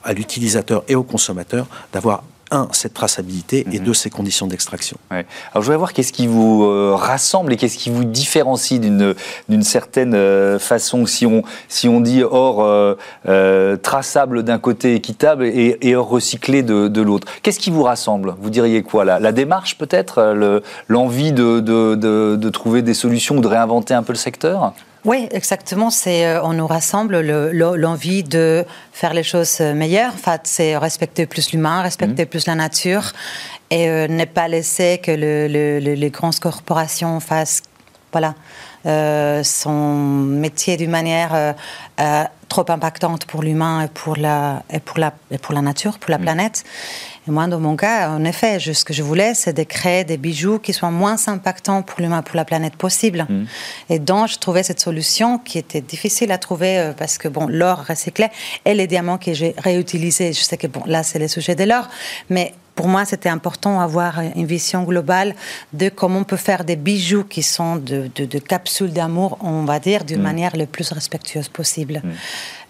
à 0.04 0.12
l'utilisateur 0.12 0.84
et 0.88 0.94
au 0.94 1.02
consommateur 1.02 1.66
d'avoir 1.92 2.22
un, 2.50 2.68
cette 2.72 2.94
traçabilité 2.94 3.66
et 3.72 3.78
mhm. 3.78 3.84
deux, 3.84 3.94
ces 3.94 4.10
conditions 4.10 4.46
d'extraction. 4.46 4.96
Alors 5.10 5.26
je 5.54 5.60
voudrais 5.60 5.76
voir 5.76 5.92
qu'est-ce 5.92 6.12
qui 6.12 6.26
vous 6.26 6.64
euh, 6.64 6.94
rassemble 6.94 7.52
et 7.52 7.56
qu'est-ce 7.56 7.78
qui 7.78 7.90
vous 7.90 8.04
différencie 8.04 8.80
d'une, 8.80 9.14
certaine 9.62 10.14
euh, 10.14 10.58
façon 10.58 11.06
si 11.06 11.26
on, 11.26 11.42
si 11.68 11.88
on 11.88 12.00
dit 12.00 12.22
or 12.22 12.62
euh, 12.62 13.76
traçable 13.76 14.42
d'un 14.42 14.58
côté, 14.58 14.94
équitable 14.94 15.44
et, 15.44 15.78
et 15.80 15.96
or 15.96 16.08
recyclé 16.08 16.62
de, 16.62 16.88
de, 16.88 17.02
l'autre. 17.02 17.26
Qu'est-ce 17.42 17.58
qui 17.58 17.70
vous 17.70 17.82
rassemble? 17.82 18.34
Vous 18.40 18.50
diriez 18.50 18.82
quoi 18.82 19.04
la, 19.04 19.18
la 19.18 19.32
démarche 19.32 19.76
peut-être? 19.78 20.32
Le, 20.34 20.62
L'envie 20.88 21.32
de, 21.32 21.60
de, 21.60 21.94
de, 21.94 22.36
de 22.36 22.48
trouver 22.48 22.82
des 22.82 22.94
solutions 22.94 23.36
ou 23.36 23.40
de 23.40 23.46
réinventer 23.46 23.94
un 23.94 24.02
peu 24.02 24.12
le 24.12 24.18
secteur? 24.18 24.72
Oui, 25.04 25.28
exactement. 25.30 25.90
C'est, 25.90 26.26
euh, 26.26 26.42
on 26.42 26.54
nous 26.54 26.66
rassemble 26.66 27.20
l'envie 27.20 28.22
de 28.24 28.64
faire 28.92 29.14
les 29.14 29.22
choses 29.22 29.60
meilleures. 29.60 30.12
En 30.12 30.16
fait, 30.16 30.42
c'est 30.44 30.76
respecter 30.76 31.26
plus 31.26 31.52
l'humain, 31.52 31.82
respecter 31.82 32.24
mhm. 32.24 32.28
plus 32.28 32.46
la 32.46 32.54
nature 32.54 33.12
et 33.70 33.88
euh, 33.88 34.08
ne 34.08 34.24
pas 34.24 34.48
laisser 34.48 34.98
que 34.98 35.12
les 35.12 36.10
grandes 36.10 36.38
corporations 36.38 37.20
fassent, 37.20 37.62
voilà, 38.12 38.34
euh, 38.86 39.42
son 39.44 39.94
métier 39.94 40.76
d'une 40.76 40.90
manière 40.90 41.54
trop 42.48 42.64
impactante 42.68 43.26
pour 43.26 43.42
l'humain 43.42 43.82
et 43.82 43.88
pour 43.88 44.16
la 44.16 44.62
et 44.70 44.80
pour 44.80 44.98
la 44.98 45.12
et 45.30 45.38
pour 45.38 45.54
la 45.54 45.60
nature, 45.60 45.98
pour 45.98 46.10
la 46.10 46.18
mhm. 46.18 46.24
planète. 46.24 46.64
Et 47.28 47.30
moi, 47.30 47.46
dans 47.46 47.60
mon 47.60 47.76
cas, 47.76 48.08
en 48.08 48.24
effet, 48.24 48.58
ce 48.58 48.84
que 48.84 48.94
je 48.94 49.02
voulais, 49.02 49.34
c'est 49.34 49.52
de 49.52 49.62
créer 49.62 50.02
des 50.04 50.16
bijoux 50.16 50.58
qui 50.58 50.72
soient 50.72 50.90
moins 50.90 51.16
impactants 51.26 51.82
pour 51.82 52.00
l'humain, 52.00 52.22
pour 52.22 52.36
la 52.36 52.46
planète 52.46 52.74
possible. 52.74 53.26
Mm. 53.28 53.44
Et 53.90 53.98
donc, 53.98 54.28
je 54.28 54.38
trouvais 54.38 54.62
cette 54.62 54.80
solution 54.80 55.38
qui 55.38 55.58
était 55.58 55.82
difficile 55.82 56.32
à 56.32 56.38
trouver 56.38 56.78
euh, 56.78 56.92
parce 56.94 57.18
que, 57.18 57.28
bon, 57.28 57.46
l'or 57.46 57.84
recyclé 57.86 58.28
et 58.64 58.72
les 58.72 58.86
diamants 58.86 59.18
que 59.18 59.34
j'ai 59.34 59.54
réutilisés, 59.58 60.32
je 60.32 60.40
sais 60.40 60.56
que, 60.56 60.68
bon, 60.68 60.82
là, 60.86 61.02
c'est 61.02 61.18
le 61.18 61.28
sujet 61.28 61.54
de 61.54 61.64
l'or, 61.64 61.86
mais 62.30 62.54
pour 62.74 62.88
moi, 62.88 63.04
c'était 63.04 63.28
important 63.28 63.80
d'avoir 63.80 64.20
une 64.20 64.46
vision 64.46 64.84
globale 64.84 65.34
de 65.74 65.90
comment 65.90 66.20
on 66.20 66.24
peut 66.24 66.36
faire 66.36 66.64
des 66.64 66.76
bijoux 66.76 67.24
qui 67.24 67.42
sont 67.42 67.76
de, 67.76 68.08
capsules 68.38 68.92
d'amour, 68.92 69.36
on 69.42 69.64
va 69.64 69.80
dire, 69.80 70.04
d'une 70.04 70.20
mm. 70.20 70.22
manière 70.22 70.56
le 70.56 70.64
plus 70.64 70.90
respectueuse 70.92 71.48
possible. 71.50 72.00
Mm. 72.02 72.10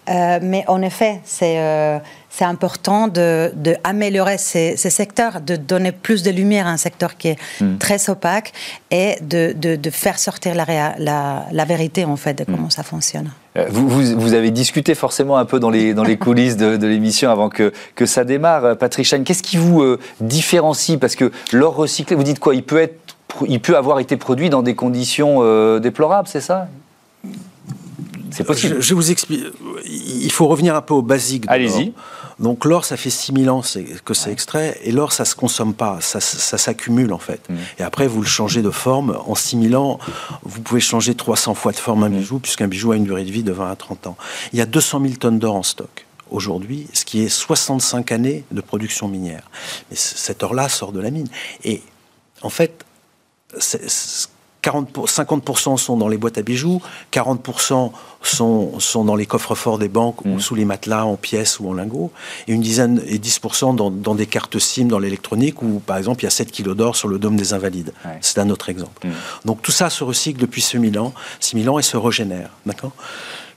Euh, 0.09 0.39
mais 0.41 0.65
en 0.67 0.81
effet, 0.81 1.21
c'est 1.23 1.59
euh, 1.59 1.99
c'est 2.39 2.45
important 2.45 3.09
d'améliorer 3.09 4.37
de, 4.37 4.39
ces, 4.39 4.77
ces, 4.77 4.89
secteurs, 4.89 5.41
de 5.41 5.57
donner 5.57 5.91
plus 5.91 6.23
de 6.23 6.31
lumière 6.31 6.67
à 6.67 6.69
un 6.69 6.77
secteur 6.77 7.17
qui 7.17 7.27
est 7.29 7.37
hmm. 7.59 7.77
très 7.79 8.09
opaque 8.09 8.53
et 8.91 9.17
de, 9.21 9.51
de 9.53 9.89
faire 9.89 10.17
sortir 10.17 10.55
la, 10.55 10.65
la, 10.97 11.45
la, 11.51 11.65
vérité 11.65 12.05
en 12.05 12.15
fait 12.15 12.35
de 12.35 12.45
comment 12.45 12.67
hmm. 12.67 12.71
ça 12.71 12.83
fonctionne. 12.83 13.29
Euh, 13.57 13.65
vous, 13.69 13.89
vous, 13.89 14.17
vous, 14.17 14.33
avez 14.33 14.51
discuté 14.51 14.95
forcément 14.95 15.37
un 15.37 15.43
peu 15.43 15.59
dans 15.59 15.69
les, 15.69 15.93
dans 15.93 16.05
les 16.05 16.15
coulisses 16.25 16.55
de, 16.55 16.77
de 16.77 16.87
l'émission 16.87 17.29
avant 17.29 17.49
que, 17.49 17.73
que 17.95 18.05
ça 18.05 18.23
démarre. 18.23 18.63
Euh, 18.63 18.75
Patrick 18.75 19.05
Chan, 19.05 19.21
qu'est-ce 19.25 19.43
qui 19.43 19.57
vous 19.57 19.81
euh, 19.81 19.99
différencie? 20.21 20.97
Parce 20.97 21.17
que 21.17 21.33
l'or 21.51 21.75
recyclé, 21.75 22.15
vous 22.15 22.23
dites 22.23 22.39
quoi? 22.39 22.55
Il 22.55 22.63
peut, 22.63 22.79
être, 22.79 22.95
il 23.49 23.59
peut 23.59 23.75
avoir 23.75 23.99
été 23.99 24.15
produit 24.15 24.49
dans 24.49 24.61
des 24.61 24.75
conditions 24.75 25.41
déplorables, 25.79 26.29
c'est 26.29 26.39
ça? 26.39 26.69
C'est 28.31 28.45
possible. 28.45 28.77
Je, 28.79 28.93
vous 28.93 29.11
explique. 29.11 29.43
Il 29.85 30.31
faut 30.31 30.47
revenir 30.47 30.75
un 30.75 30.81
peu 30.81 30.93
au 30.93 31.01
basique. 31.01 31.43
Allez-y. 31.47 31.93
Donc 32.39 32.65
l'or, 32.65 32.85
ça 32.85 32.97
fait 32.97 33.09
6000 33.09 33.49
ans 33.49 33.61
que 34.05 34.13
c'est 34.13 34.31
extrait, 34.31 34.79
et 34.83 34.91
l'or, 34.91 35.11
ça 35.11 35.25
se 35.25 35.35
consomme 35.35 35.73
pas, 35.73 35.99
ça, 36.01 36.19
s'accumule 36.21 37.11
en 37.13 37.19
fait. 37.19 37.49
Mm. 37.49 37.55
Et 37.79 37.83
après, 37.83 38.07
vous 38.07 38.21
le 38.21 38.27
changez 38.27 38.61
de 38.61 38.69
forme. 38.69 39.17
En 39.27 39.35
6000 39.35 39.75
ans, 39.75 39.99
vous 40.43 40.61
pouvez 40.61 40.81
changer 40.81 41.15
300 41.15 41.53
fois 41.53 41.71
de 41.71 41.77
forme 41.77 42.03
un 42.03 42.09
mm. 42.09 42.17
bijou, 42.17 42.39
puisqu'un 42.39 42.67
bijou 42.67 42.91
a 42.91 42.95
une 42.95 43.03
durée 43.03 43.25
de 43.25 43.31
vie 43.31 43.43
de 43.43 43.51
20 43.51 43.69
à 43.69 43.75
30 43.75 44.07
ans. 44.07 44.17
Il 44.53 44.59
y 44.59 44.61
a 44.61 44.65
200 44.65 45.01
000 45.01 45.13
tonnes 45.15 45.39
d'or 45.39 45.55
en 45.55 45.63
stock 45.63 46.05
aujourd'hui, 46.31 46.87
ce 46.93 47.05
qui 47.05 47.23
est 47.23 47.29
65 47.29 48.11
années 48.11 48.43
de 48.51 48.61
production 48.61 49.07
minière. 49.07 49.49
Mais 49.89 49.95
cet 49.97 50.43
or-là 50.43 50.69
sort 50.69 50.91
de 50.91 50.99
la 50.99 51.11
mine. 51.11 51.27
Et 51.63 51.81
en 52.41 52.49
fait, 52.49 52.85
40 54.61 54.89
50% 55.07 55.77
sont 55.77 55.97
dans 55.97 56.07
les 56.07 56.17
boîtes 56.17 56.37
à 56.37 56.41
bijoux, 56.41 56.81
40% 57.13 57.91
sont, 58.21 58.79
sont 58.79 59.05
dans 59.05 59.15
les 59.15 59.25
coffres-forts 59.25 59.79
des 59.79 59.87
banques 59.87 60.25
ou 60.25 60.35
mmh. 60.35 60.39
sous 60.39 60.55
les 60.55 60.65
matelas 60.65 61.05
en 61.05 61.15
pièces 61.15 61.59
ou 61.59 61.69
en 61.69 61.73
lingots, 61.73 62.11
et 62.47 62.53
une 62.53 62.61
dizaine 62.61 63.01
et 63.07 63.17
10% 63.17 63.75
dans, 63.75 63.89
dans, 63.89 64.15
des 64.15 64.25
cartes 64.25 64.59
SIM 64.59 64.85
dans 64.85 64.99
l'électronique 64.99 65.61
où, 65.61 65.79
par 65.79 65.97
exemple, 65.97 66.21
il 66.21 66.25
y 66.25 66.27
a 66.27 66.31
7 66.31 66.51
kilos 66.51 66.75
d'or 66.75 66.95
sur 66.95 67.07
le 67.07 67.19
dôme 67.19 67.37
des 67.37 67.53
Invalides. 67.53 67.93
C'est 68.21 68.39
un 68.39 68.49
autre 68.49 68.69
exemple. 68.69 69.07
Mmh. 69.07 69.11
Donc 69.45 69.61
tout 69.61 69.71
ça 69.71 69.89
se 69.89 70.03
recycle 70.03 70.39
depuis 70.39 70.61
6000 70.61 70.99
ans, 70.99 71.13
6000 71.39 71.69
ans 71.69 71.79
et 71.79 71.83
se 71.83 71.97
régénère. 71.97 72.49
D'accord? 72.65 72.91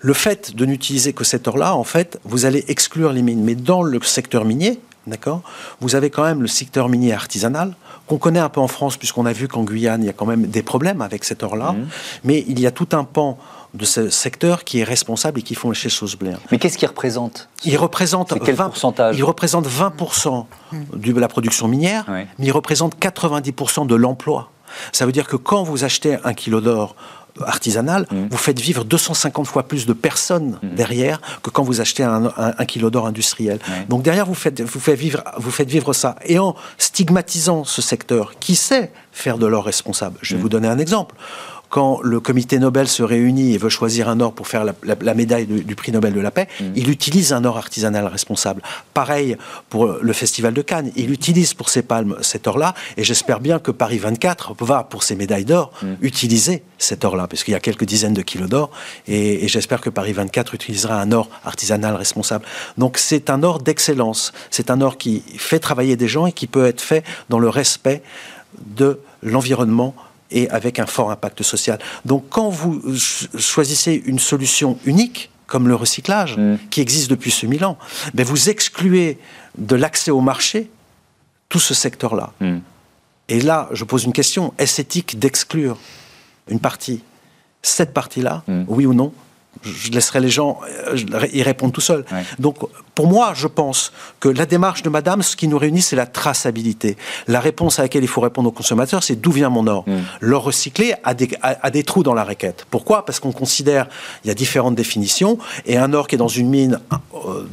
Le 0.02 0.12
fait 0.12 0.54
de 0.54 0.66
n'utiliser 0.66 1.12
que 1.12 1.24
cet 1.24 1.48
or-là, 1.48 1.74
en 1.74 1.84
fait, 1.84 2.18
vous 2.24 2.44
allez 2.44 2.64
exclure 2.68 3.12
les 3.12 3.22
mines. 3.22 3.42
Mais 3.42 3.54
dans 3.54 3.82
le 3.82 4.00
secteur 4.02 4.44
minier, 4.44 4.80
d'accord, 5.06 5.42
vous 5.80 5.94
avez 5.94 6.10
quand 6.10 6.24
même 6.24 6.42
le 6.42 6.48
secteur 6.48 6.88
minier 6.88 7.12
artisanal, 7.12 7.74
qu'on 8.08 8.18
connaît 8.18 8.40
un 8.40 8.48
peu 8.48 8.60
en 8.60 8.68
France, 8.68 8.96
puisqu'on 8.96 9.26
a 9.26 9.32
vu 9.32 9.46
qu'en 9.46 9.62
Guyane, 9.62 10.02
il 10.02 10.06
y 10.06 10.10
a 10.10 10.12
quand 10.12 10.26
même 10.26 10.46
des 10.46 10.62
problèmes 10.62 11.00
avec 11.00 11.24
cet 11.24 11.44
or-là. 11.44 11.72
Mmh. 11.72 11.86
Mais 12.24 12.44
il 12.48 12.58
y 12.60 12.66
a 12.66 12.72
tout 12.72 12.88
un 12.92 13.04
pan 13.04 13.38
de 13.74 13.84
ce 13.84 14.10
secteur 14.10 14.64
qui 14.64 14.80
est 14.80 14.84
responsable 14.84 15.38
et 15.40 15.42
qui 15.42 15.54
font 15.54 15.70
les 15.70 15.76
choses 15.76 16.18
bien. 16.18 16.38
Mais 16.50 16.58
qu'est-ce 16.58 16.76
qu'il 16.76 16.88
représente? 16.88 17.48
Il 17.64 17.76
représente 17.78 18.34
quel 18.44 18.54
20, 18.54 18.64
pourcentage? 18.66 19.16
Il 19.16 19.24
représente 19.24 19.66
20% 19.66 20.46
de 20.94 21.20
la 21.20 21.28
production 21.28 21.68
minière, 21.68 22.04
mais 22.08 22.26
il 22.40 22.52
représente 22.52 22.98
90% 22.98 23.86
de 23.86 23.94
l'emploi. 23.94 24.50
Ça 24.92 25.06
veut 25.06 25.12
dire 25.12 25.26
que 25.26 25.36
quand 25.36 25.62
vous 25.62 25.84
achetez 25.84 26.18
un 26.24 26.34
kilo 26.34 26.60
d'or 26.60 26.96
artisanal, 27.44 28.06
mmh. 28.10 28.28
vous 28.30 28.36
faites 28.36 28.60
vivre 28.60 28.84
250 28.84 29.46
fois 29.46 29.62
plus 29.64 29.86
de 29.86 29.92
personnes 29.92 30.58
mmh. 30.62 30.68
derrière 30.74 31.20
que 31.42 31.50
quand 31.50 31.62
vous 31.62 31.80
achetez 31.80 32.02
un, 32.02 32.30
kilo 32.66 32.90
d'or 32.90 33.06
industriel. 33.06 33.58
Donc 33.88 34.02
derrière, 34.02 34.26
vous 34.26 34.34
faites, 34.34 34.60
vous, 34.60 34.80
faites 34.80 34.98
vivre, 34.98 35.22
vous 35.38 35.50
faites 35.50 35.68
vivre 35.68 35.92
ça. 35.92 36.16
Et 36.24 36.38
en 36.38 36.54
stigmatisant 36.78 37.64
ce 37.64 37.82
secteur 37.82 38.34
qui 38.38 38.54
sait 38.54 38.92
faire 39.12 39.38
de 39.38 39.46
l'or 39.46 39.64
responsable, 39.64 40.18
je 40.22 40.34
vais 40.34 40.38
mmh. 40.38 40.42
vous 40.42 40.48
donner 40.48 40.68
un 40.68 40.78
exemple 40.78 41.14
quand 41.72 42.00
le 42.02 42.20
comité 42.20 42.58
Nobel 42.58 42.86
se 42.86 43.02
réunit 43.02 43.54
et 43.54 43.58
veut 43.58 43.70
choisir 43.70 44.10
un 44.10 44.20
or 44.20 44.34
pour 44.34 44.46
faire 44.46 44.62
la, 44.62 45.14
médaille 45.14 45.46
du, 45.46 45.74
prix 45.74 45.90
Nobel 45.90 46.12
de 46.12 46.20
la 46.20 46.30
paix, 46.30 46.46
mm. 46.60 46.64
il 46.76 46.90
utilise 46.90 47.32
un 47.32 47.46
or 47.46 47.56
artisanal 47.56 48.06
responsable. 48.08 48.60
Pareil 48.92 49.38
pour 49.70 49.86
le 49.86 50.12
festival 50.12 50.52
de 50.52 50.60
Cannes, 50.60 50.92
il 50.96 51.10
utilise 51.10 51.54
pour 51.54 51.70
ses 51.70 51.80
palmes 51.80 52.16
cet 52.20 52.46
or-là, 52.46 52.74
et 52.98 53.04
j'espère 53.04 53.40
bien 53.40 53.58
que 53.58 53.70
Paris 53.70 53.96
24 53.96 54.54
va, 54.62 54.84
pour 54.84 55.02
ses 55.02 55.14
médailles 55.14 55.46
d'or, 55.46 55.72
mm. 55.82 55.94
utiliser 56.02 56.62
cet 56.76 57.06
or-là, 57.06 57.26
parce 57.26 57.42
qu'il 57.42 57.52
y 57.52 57.56
a 57.56 57.60
quelques 57.60 57.86
dizaines 57.86 58.12
de 58.12 58.20
kilos 58.20 58.50
d'or, 58.50 58.70
et, 59.08 59.42
et 59.42 59.48
j'espère 59.48 59.80
que 59.80 59.88
Paris 59.88 60.12
24 60.12 60.54
utilisera 60.54 61.00
un 61.00 61.10
or 61.10 61.30
artisanal 61.42 61.96
responsable. 61.96 62.44
Donc 62.76 62.98
c'est 62.98 63.30
un 63.30 63.42
or 63.42 63.60
d'excellence, 63.60 64.34
c'est 64.50 64.70
un 64.70 64.82
or 64.82 64.98
qui 64.98 65.22
fait 65.38 65.58
travailler 65.58 65.96
des 65.96 66.08
gens 66.08 66.26
et 66.26 66.32
qui 66.32 66.48
peut 66.48 66.66
être 66.66 66.82
fait 66.82 67.02
dans 67.30 67.38
le 67.38 67.48
respect 67.48 68.02
de 68.76 69.00
l'environnement 69.22 69.94
et 70.32 70.48
avec 70.50 70.78
un 70.78 70.86
fort 70.86 71.10
impact 71.10 71.42
social. 71.42 71.78
Donc 72.04 72.24
quand 72.30 72.48
vous 72.48 72.82
choisissez 73.38 74.02
une 74.06 74.18
solution 74.18 74.78
unique, 74.84 75.30
comme 75.46 75.68
le 75.68 75.74
recyclage, 75.74 76.38
mm. 76.38 76.58
qui 76.70 76.80
existe 76.80 77.10
depuis 77.10 77.30
ce 77.30 77.46
mille 77.46 77.64
ans, 77.64 77.78
ben 78.14 78.24
vous 78.24 78.48
excluez 78.48 79.18
de 79.58 79.76
l'accès 79.76 80.10
au 80.10 80.20
marché 80.20 80.70
tout 81.48 81.60
ce 81.60 81.74
secteur-là. 81.74 82.32
Mm. 82.40 82.58
Et 83.28 83.40
là, 83.40 83.68
je 83.72 83.84
pose 83.84 84.04
une 84.04 84.14
question, 84.14 84.54
est-ce 84.58 84.80
éthique 84.80 85.18
d'exclure 85.18 85.76
une 86.48 86.58
partie 86.58 87.02
Cette 87.60 87.92
partie-là, 87.92 88.42
mm. 88.48 88.64
oui 88.68 88.86
ou 88.86 88.94
non 88.94 89.12
je 89.62 89.90
laisserai 89.90 90.20
les 90.20 90.28
gens 90.28 90.60
euh, 90.88 91.26
y 91.32 91.42
répondre 91.42 91.72
tout 91.72 91.80
seuls. 91.80 92.04
Donc, 92.38 92.56
pour 92.94 93.06
moi, 93.06 93.32
je 93.34 93.46
pense 93.46 93.92
que 94.20 94.28
la 94.28 94.46
démarche 94.46 94.82
de 94.82 94.90
Madame, 94.90 95.22
ce 95.22 95.36
qui 95.36 95.48
nous 95.48 95.58
réunit, 95.58 95.82
c'est 95.82 95.96
la 95.96 96.06
traçabilité. 96.06 96.96
La 97.28 97.40
réponse 97.40 97.78
à 97.78 97.82
laquelle 97.82 98.02
il 98.02 98.08
faut 98.08 98.20
répondre 98.20 98.48
aux 98.48 98.52
consommateurs, 98.52 99.02
c'est 99.02 99.16
d'où 99.16 99.30
vient 99.30 99.50
mon 99.50 99.66
or. 99.66 99.84
L'or 100.20 100.44
recyclé 100.44 100.94
a 101.04 101.14
des, 101.14 101.30
a, 101.42 101.70
des, 101.70 101.84
trous 101.84 102.02
dans 102.02 102.14
la 102.14 102.24
raquette. 102.24 102.66
Pourquoi? 102.70 103.04
Parce 103.04 103.20
qu'on 103.20 103.32
considère, 103.32 103.88
il 104.24 104.28
y 104.28 104.30
a 104.30 104.34
différentes 104.34 104.74
définitions, 104.74 105.38
et 105.66 105.76
un 105.76 105.92
or 105.92 106.08
qui 106.08 106.16
est 106.16 106.18
dans 106.18 106.28
une 106.28 106.48
mine 106.48 106.80
euh, 107.14 107.46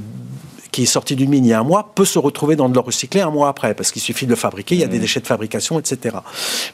qui 0.71 0.83
est 0.83 0.87
sorti 0.87 1.15
d'une 1.15 1.29
mine 1.29 1.45
il 1.45 1.49
y 1.49 1.53
a 1.53 1.59
un 1.59 1.63
mois 1.63 1.91
peut 1.95 2.05
se 2.05 2.19
retrouver 2.19 2.55
dans 2.55 2.69
de 2.69 2.75
l'or 2.75 2.85
recyclé 2.85 3.21
un 3.21 3.31
mois 3.31 3.49
après, 3.49 3.73
parce 3.73 3.91
qu'il 3.91 4.01
suffit 4.01 4.25
de 4.25 4.31
le 4.31 4.35
fabriquer, 4.35 4.75
il 4.75 4.81
y 4.81 4.83
a 4.83 4.87
des 4.87 4.99
déchets 4.99 5.19
de 5.19 5.27
fabrication, 5.27 5.79
etc. 5.79 6.17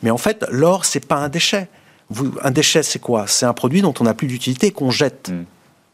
Mais 0.03 0.11
en 0.11 0.17
fait, 0.17 0.45
l'or, 0.49 0.85
c'est 0.85 1.05
pas 1.05 1.15
un 1.15 1.29
déchet 1.29 1.69
un 2.41 2.51
déchet, 2.51 2.83
c'est 2.83 2.99
quoi? 2.99 3.25
C'est 3.27 3.45
un 3.45 3.53
produit 3.53 3.81
dont 3.81 3.93
on 3.99 4.03
n'a 4.03 4.13
plus 4.13 4.27
d'utilité 4.27 4.67
et 4.67 4.71
qu'on 4.71 4.91
jette. 4.91 5.29
Mm. 5.29 5.45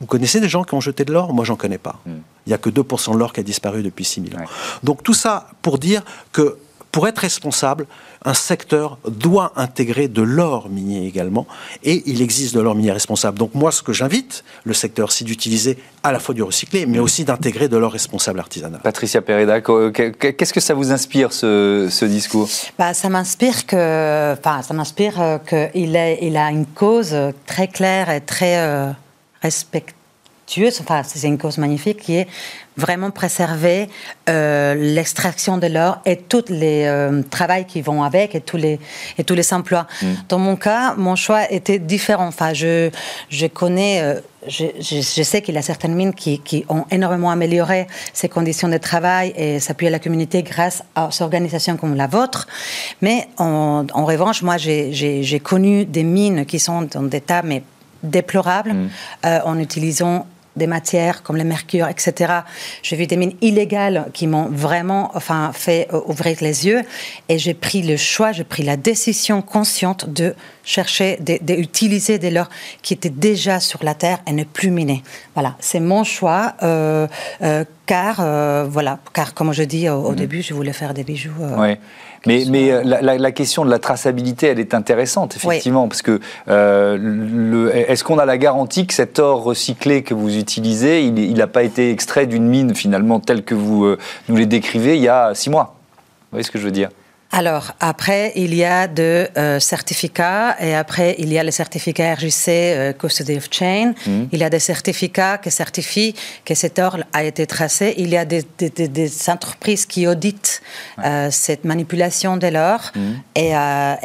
Vous 0.02 0.08
connaissez 0.08 0.40
des 0.40 0.50
gens 0.50 0.64
qui 0.64 0.74
ont 0.74 0.82
jeté 0.82 1.06
de 1.06 1.14
l'or? 1.14 1.34
Moi, 1.34 1.46
j'en 1.46 1.56
connais 1.56 1.78
pas. 1.78 2.00
Mm. 2.06 2.12
Il 2.46 2.50
n'y 2.50 2.54
a 2.54 2.58
que 2.58 2.70
2% 2.70 3.14
de 3.14 3.18
l'or 3.18 3.34
qui 3.34 3.40
a 3.40 3.44
disparu 3.44 3.84
depuis 3.84 4.04
6000 4.04 4.36
ans. 4.36 4.46
Donc 4.84 5.04
tout 5.04 5.14
ça 5.14 5.48
pour 5.62 5.78
dire 5.78 6.04
que 6.32 6.58
pour 6.92 7.08
être 7.08 7.20
responsable, 7.20 7.88
un 8.26 8.34
secteur 8.34 8.98
doit 9.08 9.54
intégrer 9.56 10.08
de 10.08 10.22
l'or 10.22 10.70
minier 10.70 11.08
également, 11.08 11.48
et 11.84 12.04
il 12.06 12.22
existe 12.22 12.54
de 12.54 12.60
l'or 12.60 12.76
minier 12.76 12.92
responsable. 12.92 13.38
Donc 13.38 13.56
moi, 13.56 13.72
ce 13.72 13.82
que 13.82 13.94
j'invite 13.94 14.44
le 14.64 14.74
secteur, 14.74 15.12
c'est 15.12 15.24
d'utiliser 15.24 15.78
à 16.04 16.12
la 16.12 16.20
fois 16.20 16.36
du 16.36 16.44
recyclé, 16.44 16.86
mais 16.86 17.00
aussi 17.00 17.24
d'intégrer 17.24 17.68
de 17.68 17.78
l'or 17.78 17.92
responsable 17.92 18.40
artisanal. 18.40 18.82
Patricia 18.82 19.22
Pereda, 19.22 19.62
qu'est-ce 19.62 20.54
que 20.54 20.60
ça 20.60 20.74
vous 20.74 20.92
inspire 20.92 21.32
ce, 21.32 22.06
discours? 22.06 22.50
Bah, 22.78 22.94
Ça 22.94 23.10
m'inspire 23.10 23.66
que, 23.66 24.34
enfin, 24.34 24.62
ça 24.62 24.74
m'inspire 24.74 25.40
qu'il 25.48 25.96
il 26.22 26.38
a 26.38 26.52
une 26.52 26.66
cause 26.66 27.16
très 27.46 27.68
claire 27.68 28.10
et 28.10 28.22
très 28.22 28.58
euh, 28.58 28.92
respectée 29.42 29.96
vertueuse, 30.52 30.82
enfin, 30.82 31.04
c'est 31.04 31.28
une 31.28 31.38
cause 31.38 31.58
magnifique 31.58 32.00
qui 32.00 32.16
est 32.16 32.28
vraiment 32.78 33.12
préserver 33.12 33.90
euh, 34.30 34.76
l'extraction 34.76 35.58
de 35.58 35.68
l'or 35.68 36.00
et 36.06 36.16
tous 36.16 36.46
les 36.50 36.86
euh, 36.86 37.22
travaux 37.30 37.64
qui 37.68 37.82
vont 37.82 38.04
avec 38.04 38.34
et 38.36 38.42
tous 38.42 38.58
les, 38.58 38.80
et 39.18 39.24
tous 39.24 39.34
les 39.34 39.54
emplois. 39.54 39.88
Mm. 40.02 40.08
Dans 40.30 40.40
mon 40.40 40.56
cas, 40.56 40.94
mon 40.96 41.16
choix 41.16 41.52
était 41.52 41.80
différent. 41.80 42.28
Enfin, 42.28 42.54
je, 42.54 42.90
je 43.30 43.48
connais, 43.48 44.02
euh, 44.02 44.22
je, 44.48 44.66
je, 44.80 45.24
sais 45.24 45.42
qu'il 45.42 45.56
y 45.56 45.58
a 45.58 45.62
certaines 45.62 45.96
mines 45.96 46.14
qui, 46.14 46.40
qui, 46.40 46.66
ont 46.70 46.86
énormément 46.92 47.30
amélioré 47.30 47.88
ces 48.14 48.30
conditions 48.30 48.70
de 48.70 48.78
travail 48.78 49.34
et 49.36 49.60
s'appuient 49.60 49.88
à 49.88 49.92
la 49.92 50.00
communauté 50.00 50.42
grâce 50.42 50.84
à 50.96 51.10
des 51.10 51.22
organisations 51.22 51.76
comme 51.76 51.96
la 51.96 52.08
vôtre. 52.08 52.48
Mais 53.02 53.28
en, 53.38 53.86
en 53.94 54.06
revanche, 54.06 54.44
moi, 54.44 54.56
j'ai 54.58 55.42
connu 55.44 55.86
des 55.86 56.04
mines 56.04 56.46
qui 56.46 56.60
sont 56.60 56.84
dans 56.84 57.04
des 57.04 57.18
état 57.18 57.42
mais 57.44 57.64
déplorables 58.02 58.74
mm. 58.74 58.90
en 59.46 59.60
utilisant 59.60 60.26
des 60.56 60.68
matières 60.68 61.24
comme 61.24 61.38
le 61.38 61.44
mercure, 61.44 61.88
etc. 61.88 62.34
J'ai 62.84 62.96
vu 62.96 63.08
des 63.08 63.18
mines 63.18 63.36
illégales 63.42 64.08
qui 64.14 64.28
m'ont 64.28 64.50
vraiment 64.50 65.12
enfin, 65.14 65.52
fait 65.54 65.88
euh, 65.94 66.02
ouvrir 66.06 66.38
les 66.42 66.68
yeux 66.68 66.82
et 67.30 67.38
j'ai 67.38 67.54
pris 67.54 67.82
le 67.82 67.98
choix, 67.98 68.32
j'ai 68.32 68.44
pris 68.44 68.64
la 68.64 68.78
décision 68.78 69.42
consciente 69.42 70.10
de 70.10 70.36
chercher, 70.64 71.18
d'utiliser 71.20 72.20
des 72.20 72.32
leurres 72.32 72.50
qui 72.82 72.94
étaient 72.94 73.10
déjà 73.10 73.60
sur 73.60 73.84
la 73.84 73.96
terre 73.96 74.20
et 74.28 74.34
ne 74.34 74.44
plus 74.44 74.72
miner. 74.72 75.04
Voilà, 75.34 75.56
c'est 75.60 75.80
mon 75.80 76.04
choix. 76.04 76.54
Euh, 76.64 77.08
euh, 77.42 77.64
car, 77.86 78.18
voilà, 78.70 79.00
car 79.14 79.34
comme 79.34 79.52
je 79.52 79.64
dis 79.64 79.90
au, 79.90 80.12
mhm. 80.12 80.16
début, 80.16 80.42
je 80.42 80.54
voulais 80.54 80.72
faire 80.72 80.94
des 80.94 81.04
bijoux. 81.04 81.32
Mais, 82.28 82.44
mais 82.48 82.72
euh, 82.72 82.84
la, 82.84 83.32
question 83.32 83.66
de 83.66 83.72
la 83.72 83.80
traçabilité, 83.80 84.48
elle 84.48 84.60
est 84.60 84.76
intéressante, 84.76 85.36
effectivement, 85.36 85.88
parce 85.88 86.04
que 86.04 86.20
euh, 86.50 87.72
est-ce 87.74 88.04
qu'on 88.04 88.20
a 88.20 88.26
la 88.26 88.38
garantie 88.38 88.86
que 88.86 88.94
cet 88.94 89.18
or 89.18 89.44
recyclé 89.44 90.04
que 90.04 90.14
vous 90.14 90.38
utilisez, 90.38 91.04
il 91.04 91.34
n'a 91.34 91.48
pas 91.48 91.64
été 91.64 91.90
extrait 91.90 92.28
d'une 92.28 92.48
mine, 92.48 92.76
finalement, 92.76 93.20
telle 93.20 93.44
que 93.44 93.56
vous 93.56 93.86
euh, 93.86 93.98
nous 94.30 94.36
les 94.36 94.46
décrivez 94.46 94.98
il 94.98 95.02
y 95.02 95.10
a 95.10 95.34
six 95.34 95.50
mois? 95.50 95.76
Vous 96.32 96.36
voyez 96.36 96.44
ce 96.44 96.52
que 96.52 96.60
je 96.60 96.66
veux 96.66 96.72
dire? 96.72 96.90
Alors, 97.34 97.72
après, 97.80 98.34
il 98.36 98.54
y 98.54 98.66
a 98.66 98.88
de 98.88 99.30
euh, 99.38 99.60
certificats 99.62 100.58
et 100.60 100.76
après, 100.76 101.16
il 101.18 101.32
y 101.32 101.40
a 101.40 101.44
le 101.46 101.52
certificat 101.52 102.16
RJC 102.16 102.48
euh, 102.50 102.94
Custody 102.94 103.38
of 103.38 103.48
Chain. 103.50 103.94
Mm. 104.06 104.24
Il 104.34 104.40
y 104.40 104.44
a 104.44 104.50
des 104.50 104.60
certificats 104.60 105.38
qui 105.38 105.50
certifient 105.50 106.14
que 106.44 106.56
cet 106.56 106.78
or 106.78 106.98
a 107.14 107.24
été 107.24 107.48
tracé. 107.48 107.94
Il 107.98 108.10
y 108.10 108.18
a 108.18 108.26
des, 108.26 108.44
entreprises 109.30 109.86
qui 109.86 110.08
auditent 110.08 110.62
euh, 111.06 111.30
cette 111.32 111.64
manipulation 111.64 112.36
de 112.36 112.48
l'or 112.48 112.92
mm. 112.96 113.00
et, 113.36 113.54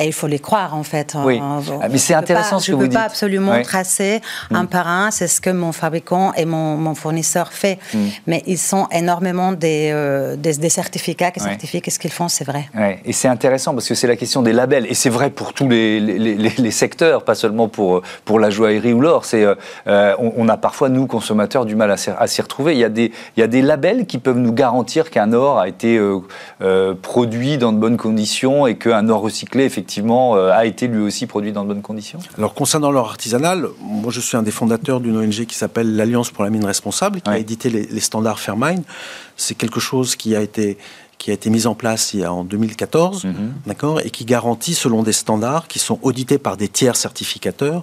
il 0.06 0.12
faut 0.12 0.28
les 0.28 0.38
croire, 0.38 0.76
en 0.76 0.84
fait. 0.84 1.16
Oui. 1.16 1.40
Ah, 1.42 1.88
mais 1.90 1.98
c'est 1.98 2.14
intéressant 2.14 2.60
ce 2.60 2.70
que 2.70 2.76
vous 2.76 2.82
dites. 2.82 2.92
Je 2.92 2.96
ne 2.96 3.02
peux 3.02 3.06
pas 3.06 3.06
absolument 3.06 3.62
tracer 3.62 4.20
un 4.52 4.64
mm. 4.64 4.68
par 4.68 4.86
un. 4.86 5.10
C'est 5.10 5.26
ce 5.26 5.40
que 5.40 5.50
mon 5.50 5.72
fabricant 5.72 6.32
et 6.34 6.44
mon, 6.44 6.94
fournisseur 6.94 7.52
fait. 7.52 7.80
Mais 8.28 8.44
ils 8.46 8.58
sont 8.58 8.86
énormément 8.92 9.50
des, 9.52 10.36
des, 10.38 10.70
certificats 10.70 11.32
qui 11.32 11.40
certifient 11.40 11.82
que 11.82 11.90
ce 11.90 11.98
qu'ils 11.98 12.12
font, 12.12 12.28
c'est 12.28 12.44
vrai 12.44 12.68
c'est 13.16 13.28
intéressant 13.28 13.74
parce 13.74 13.88
que 13.88 13.94
c'est 13.94 14.06
la 14.06 14.16
question 14.16 14.42
des 14.42 14.52
labels. 14.52 14.86
Et 14.88 14.94
c'est 14.94 15.10
vrai 15.10 15.30
pour 15.30 15.52
tous 15.52 15.68
les, 15.68 15.98
les, 16.00 16.70
secteurs, 16.70 17.24
pas 17.24 17.34
seulement 17.34 17.68
pour, 17.68 18.02
pour 18.24 18.38
la 18.38 18.50
joaillerie 18.50 18.92
ou 18.92 19.00
l'or. 19.00 19.24
C'est, 19.24 19.44
euh, 19.44 20.14
on, 20.18 20.48
a 20.48 20.56
parfois, 20.56 20.88
nous, 20.88 21.06
consommateurs, 21.06 21.64
du 21.64 21.74
mal 21.74 21.90
à, 21.90 22.26
s'y 22.26 22.42
retrouver. 22.42 22.74
Il 22.74 22.78
y, 22.78 22.84
a 22.84 22.88
des, 22.88 23.12
il 23.36 23.40
y 23.40 23.42
a 23.42 23.46
des 23.46 23.62
labels 23.62 24.06
qui 24.06 24.18
peuvent 24.18 24.38
nous 24.38 24.52
garantir 24.52 25.10
qu'un 25.10 25.32
or 25.32 25.58
a 25.58 25.68
été 25.68 25.96
euh, 25.96 26.18
euh, 26.60 26.94
produit 26.94 27.58
dans 27.58 27.72
de 27.72 27.78
bonnes 27.78 27.96
conditions 27.96 28.66
et 28.66 28.76
qu'un 28.76 29.08
or 29.08 29.22
recyclé, 29.22 29.64
effectivement, 29.64 30.34
a 30.36 30.66
été 30.66 30.86
lui 30.86 31.02
aussi 31.02 31.26
produit 31.26 31.52
dans 31.52 31.62
de 31.62 31.68
bonnes 31.68 31.82
conditions 31.82 32.18
Alors, 32.36 32.54
concernant 32.54 32.90
l'or 32.90 33.08
artisanal, 33.08 33.66
moi, 33.80 34.12
je 34.12 34.20
suis 34.20 34.36
un 34.36 34.42
des 34.42 34.50
fondateurs 34.50 35.00
d'une 35.00 35.16
ONG 35.16 35.46
qui 35.46 35.54
s'appelle 35.56 35.96
l'Alliance 35.96 36.30
pour 36.30 36.44
la 36.44 36.50
mine 36.50 36.64
responsable, 36.64 37.20
qui 37.20 37.30
a 37.30 37.38
édité 37.38 37.70
les, 37.70 37.86
les 37.86 38.00
standards 38.00 38.38
Fairmine. 38.38 38.82
C'est 39.36 39.54
quelque 39.54 39.80
chose 39.80 40.16
qui 40.16 40.34
a 40.34 40.40
été 40.40 40.78
qui 41.18 41.30
a 41.30 41.34
été 41.34 41.50
mise 41.50 41.66
en 41.66 41.74
place 41.74 42.14
il 42.14 42.20
y 42.20 42.24
a 42.24 42.32
en 42.32 42.44
2014, 42.44 43.24
mhm. 43.24 43.54
d'accord, 43.66 44.00
et 44.00 44.10
qui 44.10 44.24
garantit, 44.24 44.74
selon 44.74 45.02
des 45.02 45.12
standards 45.12 45.68
qui 45.68 45.78
sont 45.78 45.98
audités 46.02 46.38
par 46.38 46.56
des 46.56 46.68
tiers 46.68 46.96
certificateurs, 46.96 47.82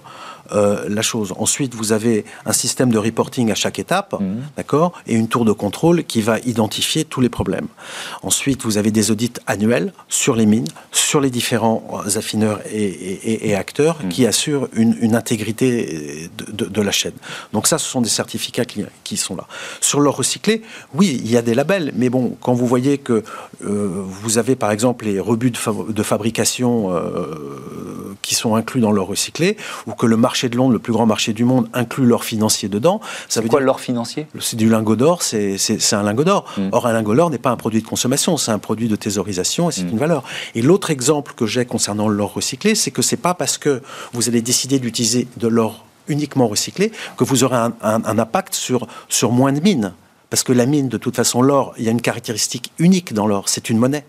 euh, 0.52 0.86
la 0.88 1.02
chose. 1.02 1.32
Ensuite, 1.38 1.74
vous 1.74 1.92
avez 1.92 2.24
un 2.46 2.52
système 2.52 2.90
de 2.90 2.98
reporting 2.98 3.50
à 3.50 3.54
chaque 3.54 3.78
étape, 3.78 4.14
mhm. 4.20 4.42
d'accord, 4.56 4.92
et 5.06 5.14
une 5.14 5.28
tour 5.28 5.44
de 5.44 5.52
contrôle 5.52 6.04
qui 6.04 6.20
va 6.20 6.38
identifier 6.40 7.04
tous 7.04 7.20
les 7.20 7.28
problèmes. 7.28 7.68
Ensuite, 8.22 8.62
vous 8.62 8.78
avez 8.78 8.90
des 8.90 9.10
audits 9.10 9.32
annuels 9.46 9.92
sur 10.08 10.36
les 10.36 10.46
mines, 10.46 10.68
sur 10.92 11.20
les 11.20 11.30
différents 11.30 11.82
affineurs 12.16 12.60
et, 12.70 13.54
acteurs 13.54 13.98
mhm. 14.02 14.08
qui 14.08 14.26
assurent 14.26 14.68
une, 14.74 15.14
intégrité 15.14 16.28
de, 16.52 16.82
la 16.82 16.90
chaîne. 16.90 17.12
Donc 17.52 17.66
ça, 17.66 17.78
ce 17.78 17.88
sont 17.88 18.00
des 18.00 18.08
certificats 18.08 18.64
qui, 18.64 18.84
qui 19.04 19.16
sont 19.16 19.36
là. 19.36 19.46
Sur 19.80 20.00
l'or 20.00 20.16
recyclé, 20.16 20.62
oui, 20.92 21.20
il 21.24 21.30
y 21.30 21.36
a 21.36 21.42
des 21.42 21.54
labels, 21.54 21.92
mais 21.94 22.10
bon, 22.10 22.36
quand 22.40 22.54
vous 22.54 22.66
voyez 22.66 22.98
que 22.98 23.22
euh, 23.64 24.04
vous 24.04 24.38
avez 24.38 24.56
par 24.56 24.70
exemple 24.70 25.04
les 25.04 25.20
rebuts 25.20 25.52
de, 25.52 26.02
fabrication 26.02 26.94
euh, 26.94 28.14
qui 28.22 28.34
sont 28.34 28.56
inclus 28.56 28.80
dans 28.80 28.92
l'or 28.92 29.08
recyclé, 29.08 29.56
ou 29.86 29.92
que 29.92 30.06
le 30.06 30.16
marché 30.16 30.33
de 30.42 30.56
Londres, 30.56 30.72
le 30.72 30.78
plus 30.78 30.92
grand 30.92 31.06
marché 31.06 31.32
du 31.32 31.44
monde, 31.44 31.68
inclut 31.72 32.06
l'or 32.06 32.24
financier 32.24 32.68
dedans. 32.68 33.00
Ça 33.28 33.40
veut 33.40 33.48
quoi 33.48 33.60
l'or 33.60 33.80
financier? 33.80 34.26
C'est 34.40 34.56
du 34.56 34.68
lingot 34.68 34.96
d'or, 34.96 35.22
c'est 35.22 35.56
un 35.92 36.02
lingot 36.02 36.24
d'or. 36.24 36.44
Hmm. 36.56 36.68
Or, 36.72 36.86
un 36.86 36.92
lingot 36.92 37.14
d'or 37.14 37.30
n'est 37.30 37.38
pas 37.38 37.50
un 37.50 37.56
produit 37.56 37.82
de 37.82 37.86
consommation, 37.86 38.36
c'est 38.36 38.52
un 38.52 38.58
produit 38.58 38.88
de 38.88 38.96
thésaurisation 38.96 39.70
et 39.70 39.72
c'est 39.72 39.84
hmm. 39.84 39.90
une 39.90 39.98
valeur. 39.98 40.24
Et 40.54 40.62
l'autre 40.62 40.90
exemple 40.90 41.34
que 41.36 41.46
j'ai 41.46 41.64
concernant 41.64 42.08
l'or 42.08 42.34
recyclé, 42.34 42.74
c'est 42.74 42.90
que 42.90 43.02
c'est 43.02 43.16
pas 43.16 43.34
parce 43.34 43.58
que 43.58 43.82
vous 44.12 44.28
allez 44.28 44.42
décider 44.42 44.78
d'utiliser 44.78 45.28
de 45.36 45.48
l'or 45.48 45.84
uniquement 46.08 46.48
recyclé 46.48 46.92
que 47.16 47.24
vous 47.24 47.44
aurez 47.44 47.56
un, 47.56 47.72
un, 47.82 48.18
impact 48.18 48.54
sur, 48.54 48.86
sur 49.08 49.32
moins 49.32 49.52
de 49.52 49.60
mines. 49.60 49.94
Parce 50.30 50.42
que 50.42 50.52
la 50.52 50.66
mine, 50.66 50.88
de 50.88 50.96
toute 50.96 51.16
façon, 51.16 51.42
l'or, 51.42 51.74
il 51.78 51.84
y 51.84 51.88
a 51.88 51.90
une 51.90 52.02
caractéristique 52.02 52.72
unique 52.78 53.14
dans 53.14 53.26
l'or, 53.26 53.48
c'est 53.48 53.70
une 53.70 53.78
monnaie. 53.78 54.04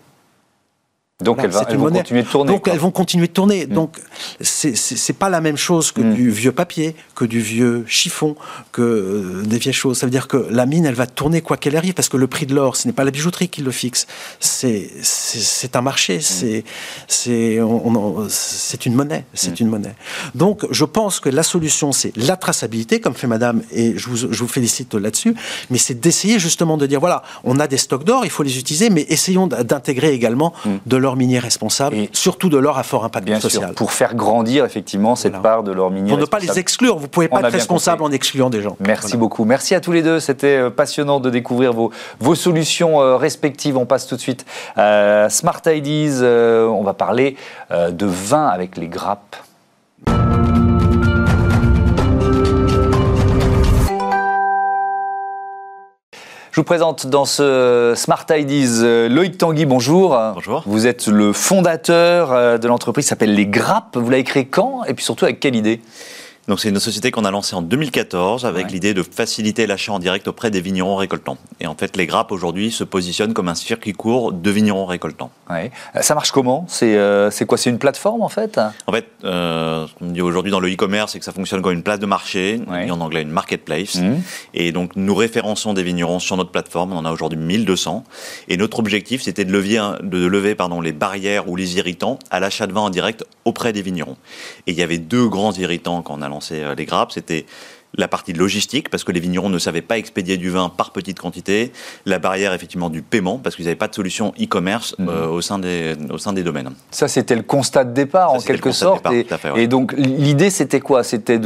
Donc 1.24 1.38
elles, 1.42 1.48
vont 1.50 1.64
continuer 1.90 2.22
de 2.22 2.28
tourner. 2.28 2.52
Donc 2.52 2.68
elles 2.68 2.78
vont 2.78 2.90
continuer 2.90 3.26
de 3.26 3.32
tourner. 3.32 3.66
Mm. 3.66 3.70
Donc 3.70 3.96
c'est 4.42 5.18
pas 5.18 5.30
la 5.30 5.40
même 5.40 5.56
chose 5.56 5.90
que 5.90 6.02
mm. 6.02 6.14
du 6.14 6.30
vieux 6.30 6.52
papier, 6.52 6.94
que 7.14 7.24
du 7.24 7.40
vieux 7.40 7.86
chiffon, 7.88 8.36
que 8.70 8.82
euh, 8.82 9.42
des 9.46 9.56
vieilles 9.56 9.72
choses. 9.72 9.96
Ça 9.96 10.04
veut 10.04 10.10
dire 10.10 10.28
que 10.28 10.46
la 10.50 10.66
mine, 10.66 10.84
elle 10.84 10.94
va 10.94 11.06
tourner 11.06 11.40
quoi 11.40 11.56
qu'elle 11.56 11.74
arrive, 11.74 11.94
parce 11.94 12.10
que 12.10 12.18
le 12.18 12.26
prix 12.26 12.44
de 12.44 12.54
l'or, 12.54 12.76
ce 12.76 12.86
n'est 12.86 12.92
pas 12.92 13.04
la 13.04 13.10
bijouterie 13.10 13.48
qui 13.48 13.62
le 13.62 13.70
fixe. 13.70 14.06
C'est 14.40 15.74
un 15.74 15.80
marché. 15.80 16.18
Mm. 16.18 16.62
C'est 17.08 17.56
une 18.84 18.94
monnaie. 18.94 19.24
C'est 19.32 19.58
une 19.58 19.68
monnaie. 19.68 19.94
Donc 20.34 20.66
je 20.70 20.84
pense 20.84 21.18
que 21.20 21.30
la 21.30 21.42
solution, 21.42 21.92
c'est 21.92 22.14
la 22.18 22.36
traçabilité, 22.36 23.00
comme 23.00 23.14
fait 23.14 23.26
Madame, 23.26 23.62
et 23.72 23.96
je 23.96 24.10
vous, 24.10 24.16
je 24.16 24.38
vous 24.38 24.48
félicite 24.48 24.92
là-dessus. 24.92 25.34
Mais 25.70 25.78
c'est 25.78 25.98
d'essayer 25.98 26.38
justement 26.38 26.76
de 26.76 26.86
dire 26.86 27.00
voilà, 27.00 27.22
on 27.42 27.58
a 27.58 27.66
des 27.68 27.78
stocks 27.78 28.04
d'or, 28.04 28.26
il 28.26 28.30
faut 28.30 28.42
les 28.42 28.58
utiliser, 28.58 28.90
mais 28.90 29.06
essayons 29.08 29.46
d'intégrer 29.46 30.12
également 30.12 30.52
de 30.84 30.96
l'or 30.98 31.05
minier 31.14 31.38
responsable, 31.38 31.94
et 31.94 32.10
surtout 32.12 32.48
de 32.48 32.56
l'or 32.56 32.78
à 32.78 32.82
fort 32.82 33.04
impact 33.04 33.24
bien 33.24 33.38
social. 33.38 33.66
Sûr, 33.66 33.74
pour 33.74 33.92
faire 33.92 34.16
grandir 34.16 34.64
effectivement 34.64 35.14
cette 35.14 35.40
part 35.40 35.62
de 35.62 35.70
l'or 35.70 35.92
minier 35.92 36.08
Pour 36.08 36.18
ne 36.18 36.24
pas 36.24 36.40
les 36.40 36.58
exclure, 36.58 36.96
vous 36.96 37.02
ne 37.02 37.06
pouvez 37.06 37.28
pas 37.28 37.40
être 37.40 37.52
responsable 37.52 38.02
en 38.02 38.10
excluant 38.10 38.50
des 38.50 38.62
gens. 38.62 38.76
Merci 38.80 39.16
beaucoup. 39.16 39.44
Merci 39.44 39.74
à 39.74 39.80
tous 39.80 39.92
les 39.92 40.02
deux, 40.02 40.18
c'était 40.18 40.56
euh, 40.56 40.70
passionnant 40.70 41.20
de 41.20 41.30
découvrir 41.30 41.72
vos, 41.72 41.92
vos 42.18 42.34
solutions 42.34 43.00
euh, 43.00 43.16
respectives. 43.16 43.76
On 43.76 43.86
passe 43.86 44.08
tout 44.08 44.16
de 44.16 44.20
suite 44.20 44.44
à 44.74 45.28
Smart 45.30 45.60
Ideas, 45.66 46.22
euh, 46.22 46.66
on 46.66 46.82
va 46.82 46.94
parler 46.94 47.36
de 47.70 48.06
vin 48.06 48.46
avec 48.46 48.76
les 48.76 48.88
grappes. 48.88 49.36
Je 56.56 56.62
vous 56.62 56.64
présente 56.64 57.06
dans 57.06 57.26
ce 57.26 57.92
Smart 57.96 58.24
Ideas 58.30 58.82
euh, 58.82 59.10
Loïc 59.10 59.36
Tanguy, 59.36 59.66
bonjour. 59.66 60.18
Bonjour. 60.32 60.62
Vous 60.64 60.86
êtes 60.86 61.06
le 61.06 61.34
fondateur 61.34 62.32
euh, 62.32 62.56
de 62.56 62.66
l'entreprise 62.66 63.04
qui 63.04 63.08
s'appelle 63.10 63.34
Les 63.34 63.46
Grappes. 63.46 63.98
Vous 63.98 64.08
l'avez 64.08 64.24
créé 64.24 64.46
quand? 64.46 64.82
Et 64.84 64.94
puis 64.94 65.04
surtout 65.04 65.26
avec 65.26 65.38
quelle 65.38 65.54
idée? 65.54 65.82
Donc 66.48 66.60
c'est 66.60 66.68
une 66.68 66.78
société 66.78 67.10
qu'on 67.10 67.24
a 67.24 67.30
lancée 67.30 67.56
en 67.56 67.62
2014 67.62 68.46
avec 68.46 68.70
l'idée 68.70 68.94
de 68.94 69.02
faciliter 69.02 69.66
l'achat 69.66 69.92
en 69.92 69.98
direct 69.98 70.28
auprès 70.28 70.50
des 70.50 70.60
vignerons 70.60 70.96
récoltants. 70.96 71.38
Et 71.60 71.66
en 71.66 71.74
fait, 71.74 71.96
les 71.96 72.06
grappes 72.06 72.32
aujourd'hui 72.32 72.70
se 72.70 72.84
positionnent 72.84 73.34
comme 73.34 73.48
un 73.48 73.54
circuit 73.54 73.92
court 73.92 74.32
de 74.32 74.50
vignerons 74.50 74.86
récoltants. 74.86 75.30
Ouais. 75.50 75.70
Ça 76.00 76.14
marche 76.14 76.30
comment? 76.30 76.64
C'est 76.68 76.96
euh, 76.96 77.30
quoi? 77.46 77.58
C'est 77.58 77.70
une 77.70 77.78
plateforme 77.78 78.22
en 78.22 78.28
fait? 78.28 78.60
En 78.86 78.92
fait, 78.92 79.06
euh, 79.24 79.86
ce 79.86 79.94
qu'on 79.94 80.06
dit 80.06 80.22
aujourd'hui 80.22 80.52
dans 80.52 80.60
le 80.60 80.72
e-commerce, 80.72 81.12
c'est 81.12 81.18
que 81.18 81.24
ça 81.24 81.32
fonctionne 81.32 81.62
comme 81.62 81.72
une 81.72 81.82
place 81.82 81.98
de 81.98 82.06
marché, 82.06 82.60
et 82.84 82.90
en 82.90 83.00
anglais 83.00 83.22
une 83.22 83.30
marketplace. 83.30 83.96
Mmh. 83.96 84.14
Et 84.54 84.72
donc 84.72 84.92
nous 84.96 85.14
référençons 85.14 85.74
des 85.74 85.82
vignerons 85.82 86.20
sur 86.20 86.36
notre 86.36 86.50
plateforme. 86.50 86.92
On 86.92 86.98
en 86.98 87.04
a 87.04 87.10
aujourd'hui 87.10 87.38
1200. 87.38 88.04
Et 88.48 88.56
notre 88.56 88.78
objectif, 88.78 89.22
c'était 89.22 89.44
de 89.44 89.52
lever, 89.52 89.80
de 90.02 90.26
lever 90.26 90.54
pardon, 90.54 90.80
les 90.80 90.92
barrières 90.92 91.48
ou 91.48 91.56
les 91.56 91.76
irritants 91.76 92.18
à 92.30 92.40
l'achat 92.40 92.66
de 92.66 92.72
vin 92.72 92.82
en 92.82 92.90
direct 92.90 93.24
auprès 93.46 93.72
des 93.72 93.80
vignerons. 93.80 94.16
Et 94.66 94.72
il 94.72 94.76
y 94.76 94.82
avait 94.82 94.98
deux 94.98 95.28
grands 95.28 95.52
irritants 95.52 96.02
quand 96.02 96.18
on 96.18 96.22
a 96.22 96.28
lancé 96.28 96.60
euh, 96.60 96.74
les 96.74 96.84
grappes, 96.84 97.12
c'était 97.12 97.46
la 97.96 98.08
partie 98.08 98.32
logistique, 98.32 98.88
parce 98.90 99.04
que 99.04 99.12
les 99.12 99.20
vignerons 99.20 99.48
ne 99.48 99.58
savaient 99.58 99.82
pas 99.82 99.98
expédier 99.98 100.36
du 100.36 100.50
vin 100.50 100.68
par 100.68 100.90
petite 100.90 101.18
quantité, 101.18 101.72
la 102.04 102.18
barrière 102.18 102.52
effectivement 102.52 102.90
du 102.90 103.02
paiement, 103.02 103.38
parce 103.38 103.56
qu'ils 103.56 103.64
n'avaient 103.64 103.76
pas 103.76 103.88
de 103.88 103.94
solution 103.94 104.32
e-commerce 104.40 104.94
mhm. 104.98 105.08
euh, 105.08 105.26
au, 105.28 105.40
sein 105.40 105.58
des, 105.58 105.94
au 106.10 106.18
sein 106.18 106.32
des 106.32 106.42
domaines. 106.42 106.70
Ça, 106.90 107.08
c'était 107.08 107.34
le 107.34 107.42
constat 107.42 107.84
de 107.84 107.92
départ, 107.92 108.32
en 108.32 108.40
quelque 108.40 108.72
sorte. 108.72 109.06
et, 109.56 109.66
donc, 109.66 109.92
l'idée, 109.96 110.50
c'était 110.50 110.80
quoi? 110.80 111.02
C'était 111.02 111.40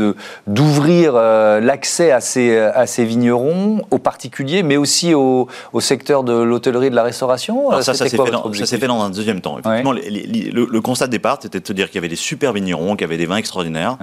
d'ouvrir 0.46 1.12
euh, 1.14 1.60
l'accès 1.60 2.10
à 2.10 2.20
ces, 2.20 2.58
à 2.58 2.86
ces 2.86 3.04
vignerons, 3.04 3.82
aux 3.90 3.98
particuliers, 3.98 4.62
mais 4.62 4.76
aussi 4.76 5.14
au, 5.14 5.48
au 5.72 5.80
secteur 5.80 6.24
de 6.24 6.32
l'hôtellerie 6.32 6.86
et 6.86 6.90
de 6.90 6.94
la 6.94 7.02
restauration? 7.02 7.70
Ça, 7.70 7.82
ça 7.82 7.94
s'est 7.94 8.08
fait, 8.08 8.16
fait, 8.16 8.86
dans 8.86 9.02
un 9.02 9.10
deuxième 9.10 9.40
temps. 9.40 9.58
Effectivement, 9.58 9.92
le, 9.92 10.80
constat 10.80 11.06
de 11.06 11.12
départ, 11.12 11.38
c'était 11.40 11.60
de 11.60 11.66
se 11.66 11.72
dire 11.72 11.86
qu'il 11.86 11.96
y 11.96 11.98
avait 11.98 12.08
des 12.08 12.16
super 12.16 12.52
vignerons, 12.52 12.96
qu'il 12.96 13.02
y 13.02 13.04
avait 13.04 13.18
des 13.18 13.26
vins 13.26 13.36
extraordinaires, 13.36 13.96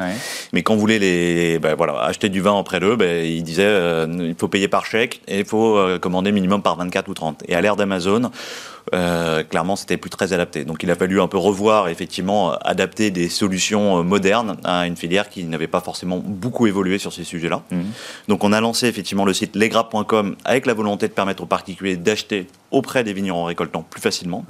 mais 0.53 0.63
quand 0.63 0.73
on 0.73 0.77
voulait 0.77 0.99
les, 0.99 1.59
ben, 1.59 1.75
voilà, 1.75 2.01
acheter 2.01 2.29
du 2.29 2.36
vin 2.41 2.53
auprès 2.53 2.79
d'eux, 2.79 2.95
ben, 2.95 3.25
ils 3.25 3.43
disaient 3.43 3.65
euh, 3.65 4.07
il 4.19 4.35
faut 4.35 4.47
payer 4.47 4.67
par 4.67 4.85
chèque 4.85 5.21
et 5.27 5.39
il 5.39 5.45
faut 5.45 5.77
euh, 5.77 5.99
commander 5.99 6.31
minimum 6.31 6.61
par 6.61 6.75
24 6.75 7.07
ou 7.09 7.13
30. 7.13 7.43
Et 7.47 7.55
à 7.55 7.61
l'ère 7.61 7.75
d'Amazon, 7.75 8.31
euh, 8.93 9.43
clairement, 9.43 9.75
c'était 9.75 9.97
plus 9.97 10.09
très 10.09 10.33
adapté. 10.33 10.65
Donc, 10.65 10.83
il 10.83 10.91
a 10.91 10.95
fallu 10.95 11.21
un 11.21 11.27
peu 11.27 11.37
revoir, 11.37 11.87
effectivement, 11.89 12.53
adapter 12.59 13.11
des 13.11 13.29
solutions 13.29 14.03
modernes 14.03 14.57
à 14.63 14.87
une 14.87 14.95
filière 14.95 15.29
qui 15.29 15.43
n'avait 15.43 15.67
pas 15.67 15.81
forcément 15.81 16.21
beaucoup 16.23 16.67
évolué 16.67 16.97
sur 16.97 17.13
ces 17.13 17.23
sujets-là. 17.23 17.63
Mmh. 17.71 17.81
Donc, 18.27 18.43
on 18.43 18.53
a 18.53 18.61
lancé 18.61 18.87
effectivement 18.87 19.25
le 19.25 19.33
site 19.33 19.55
lesgras.com 19.55 20.35
avec 20.45 20.65
la 20.65 20.73
volonté 20.73 21.07
de 21.07 21.13
permettre 21.13 21.43
aux 21.43 21.47
particuliers 21.47 21.97
d'acheter 21.97 22.47
auprès 22.71 23.03
des 23.03 23.13
vignerons 23.13 23.45
récoltants 23.45 23.85
plus 23.89 24.01
facilement. 24.01 24.43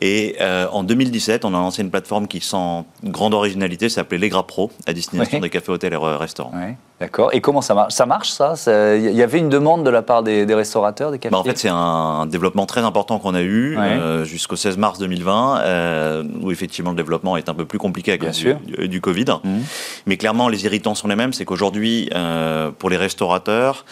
Et 0.00 0.36
en 0.40 0.82
2017, 0.82 1.44
on 1.44 1.48
a 1.54 1.58
lancé 1.58 1.82
une 1.82 1.90
plateforme 1.90 2.26
qui, 2.26 2.40
sans 2.40 2.86
grande 3.04 3.34
originalité, 3.34 3.88
s'appelait 3.88 4.18
Legra 4.18 4.46
Pro, 4.46 4.70
à 4.86 4.92
destination 4.92 5.40
des 5.40 5.50
cafés, 5.50 5.72
hôtels 5.72 5.92
et 5.92 5.96
restaurants. 5.96 6.52
D'accord. 7.00 7.30
Et 7.32 7.40
comment 7.40 7.62
ça 7.62 7.72
marche 7.72 7.94
Ça 7.94 8.04
marche, 8.04 8.30
ça? 8.30 8.54
Il 8.96 9.12
y 9.12 9.22
avait 9.22 9.38
une 9.38 9.48
demande 9.48 9.84
de 9.84 9.90
la 9.90 10.02
part 10.02 10.22
des, 10.22 10.44
restaurateurs, 10.54 11.10
des 11.10 11.18
cafés 11.18 11.32
bah, 11.32 11.38
En 11.38 11.44
fait, 11.44 11.56
c'est 11.56 11.70
un 11.70 12.26
développement 12.26 12.66
très 12.66 12.82
important 12.82 13.18
qu'on 13.18 13.34
a 13.34 13.40
eu 13.40 13.69
euh, 13.78 14.24
jusqu'au 14.24 14.56
16 14.56 14.76
mars 14.78 14.98
2020, 14.98 15.60
euh, 15.60 16.24
où 16.40 16.50
effectivement 16.50 16.90
le 16.90 16.96
développement 16.96 17.36
est 17.36 17.48
un 17.48 17.54
peu 17.54 17.64
plus 17.64 17.78
compliqué 17.78 18.12
à 18.12 18.18
cause 18.18 18.38
du, 18.38 18.88
du, 18.88 19.00
Covid. 19.00 19.26
Mhm. 19.44 19.62
Mais 20.06 20.16
clairement, 20.16 20.48
les 20.48 20.64
irritants 20.64 20.94
sont 20.94 21.08
les 21.08 21.16
mêmes. 21.16 21.32
C'est 21.32 21.44
qu'aujourd'hui, 21.44 22.10
euh, 22.14 22.70
pour 22.70 22.90
les 22.90 22.96
restaurateurs, 22.96 23.84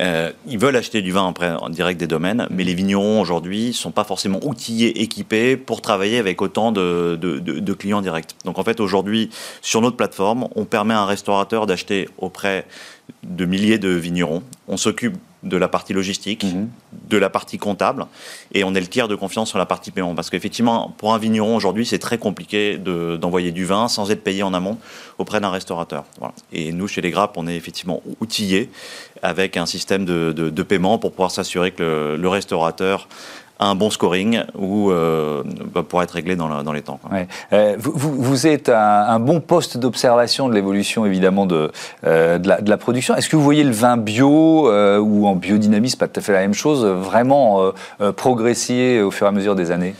ils 0.00 0.58
veulent 0.58 0.76
acheter 0.76 1.02
du 1.02 1.10
vin 1.10 1.34
en, 1.60 1.68
direct 1.70 1.98
des 1.98 2.06
domaines, 2.06 2.46
mais 2.50 2.62
les 2.62 2.74
vignerons 2.74 3.20
aujourd'hui 3.20 3.72
sont 3.72 3.90
pas 3.90 4.04
forcément 4.04 4.38
outillés, 4.44 5.02
équipés 5.02 5.56
pour 5.56 5.80
travailler 5.80 6.18
avec 6.18 6.40
autant 6.40 6.70
de, 6.70 7.16
de 7.16 7.72
clients 7.72 8.00
directs. 8.00 8.36
Donc 8.44 8.58
en 8.58 8.62
fait, 8.62 8.78
aujourd'hui, 8.78 9.30
sur 9.60 9.80
notre 9.80 9.96
plateforme, 9.96 10.48
on 10.54 10.64
permet 10.64 10.94
à 10.94 11.00
un 11.00 11.06
restaurateur 11.06 11.66
d'acheter 11.66 12.08
auprès 12.18 12.64
de 13.24 13.44
milliers 13.44 13.78
de 13.78 13.88
vignerons. 13.88 14.42
On 14.68 14.76
s'occupe 14.76 15.16
de 15.42 15.56
la 15.56 15.68
partie 15.68 15.92
logistique, 15.92 16.44
mhm. 16.44 16.68
de 17.08 17.16
la 17.16 17.30
partie 17.30 17.58
comptable, 17.58 18.06
et 18.52 18.64
on 18.64 18.74
est 18.74 18.80
le 18.80 18.86
tiers 18.86 19.08
de 19.08 19.14
confiance 19.14 19.48
sur 19.48 19.58
la 19.58 19.66
partie 19.66 19.90
paiement. 19.90 20.14
Parce 20.14 20.30
qu'effectivement, 20.30 20.94
pour 20.98 21.14
un 21.14 21.18
vigneron 21.18 21.54
aujourd'hui, 21.54 21.86
c'est 21.86 21.98
très 21.98 22.18
compliqué 22.18 22.78
d'envoyer 22.78 23.52
du 23.52 23.64
vin 23.64 23.88
sans 23.88 24.10
être 24.10 24.24
payé 24.24 24.42
en 24.42 24.52
amont 24.54 24.78
auprès 25.18 25.40
d'un 25.40 25.50
restaurateur. 25.50 26.04
Et 26.52 26.72
nous, 26.72 26.88
chez 26.88 27.00
les 27.00 27.10
Grappes, 27.10 27.36
on 27.36 27.46
est 27.46 27.56
effectivement 27.56 28.02
outillés 28.20 28.70
avec 29.22 29.56
un 29.56 29.66
système 29.66 30.04
de, 30.04 30.62
paiement 30.62 30.98
pour 30.98 31.12
pouvoir 31.12 31.30
s'assurer 31.30 31.70
que 31.70 32.16
le 32.18 32.28
restaurateur 32.28 33.08
un 33.60 33.74
bon 33.74 33.90
scoring 33.90 34.42
ou 34.56 34.90
euh, 34.90 35.42
bah, 35.74 35.82
pour 35.86 36.02
être 36.02 36.12
réglé 36.12 36.36
dans, 36.36 36.62
dans 36.62 36.72
les 36.72 36.82
temps. 36.82 37.00
Euh, 37.52 37.76
vous, 37.78 38.46
êtes 38.46 38.68
un, 38.68 39.18
bon 39.18 39.40
poste 39.40 39.78
d'observation 39.78 40.48
de 40.48 40.54
l'évolution 40.54 41.04
évidemment 41.06 41.46
de, 41.46 41.70
euh, 42.04 42.38
de, 42.38 42.68
la, 42.68 42.76
production. 42.76 43.16
Est-ce 43.16 43.28
que 43.28 43.36
vous 43.36 43.42
voyez 43.42 43.64
le 43.64 43.72
vin 43.72 43.96
bio 43.96 44.70
ou 45.00 45.26
en 45.26 45.34
biodynamisme, 45.34 45.98
pas 45.98 46.08
tout 46.08 46.20
à 46.20 46.22
fait 46.22 46.32
la 46.32 46.40
même 46.40 46.54
chose, 46.54 46.84
vraiment 46.84 47.72
progresser 48.16 49.00
au 49.02 49.10
fur 49.10 49.26
et 49.26 49.28
à 49.28 49.32
mesure 49.32 49.54
des 49.54 49.70
années? 49.70 49.94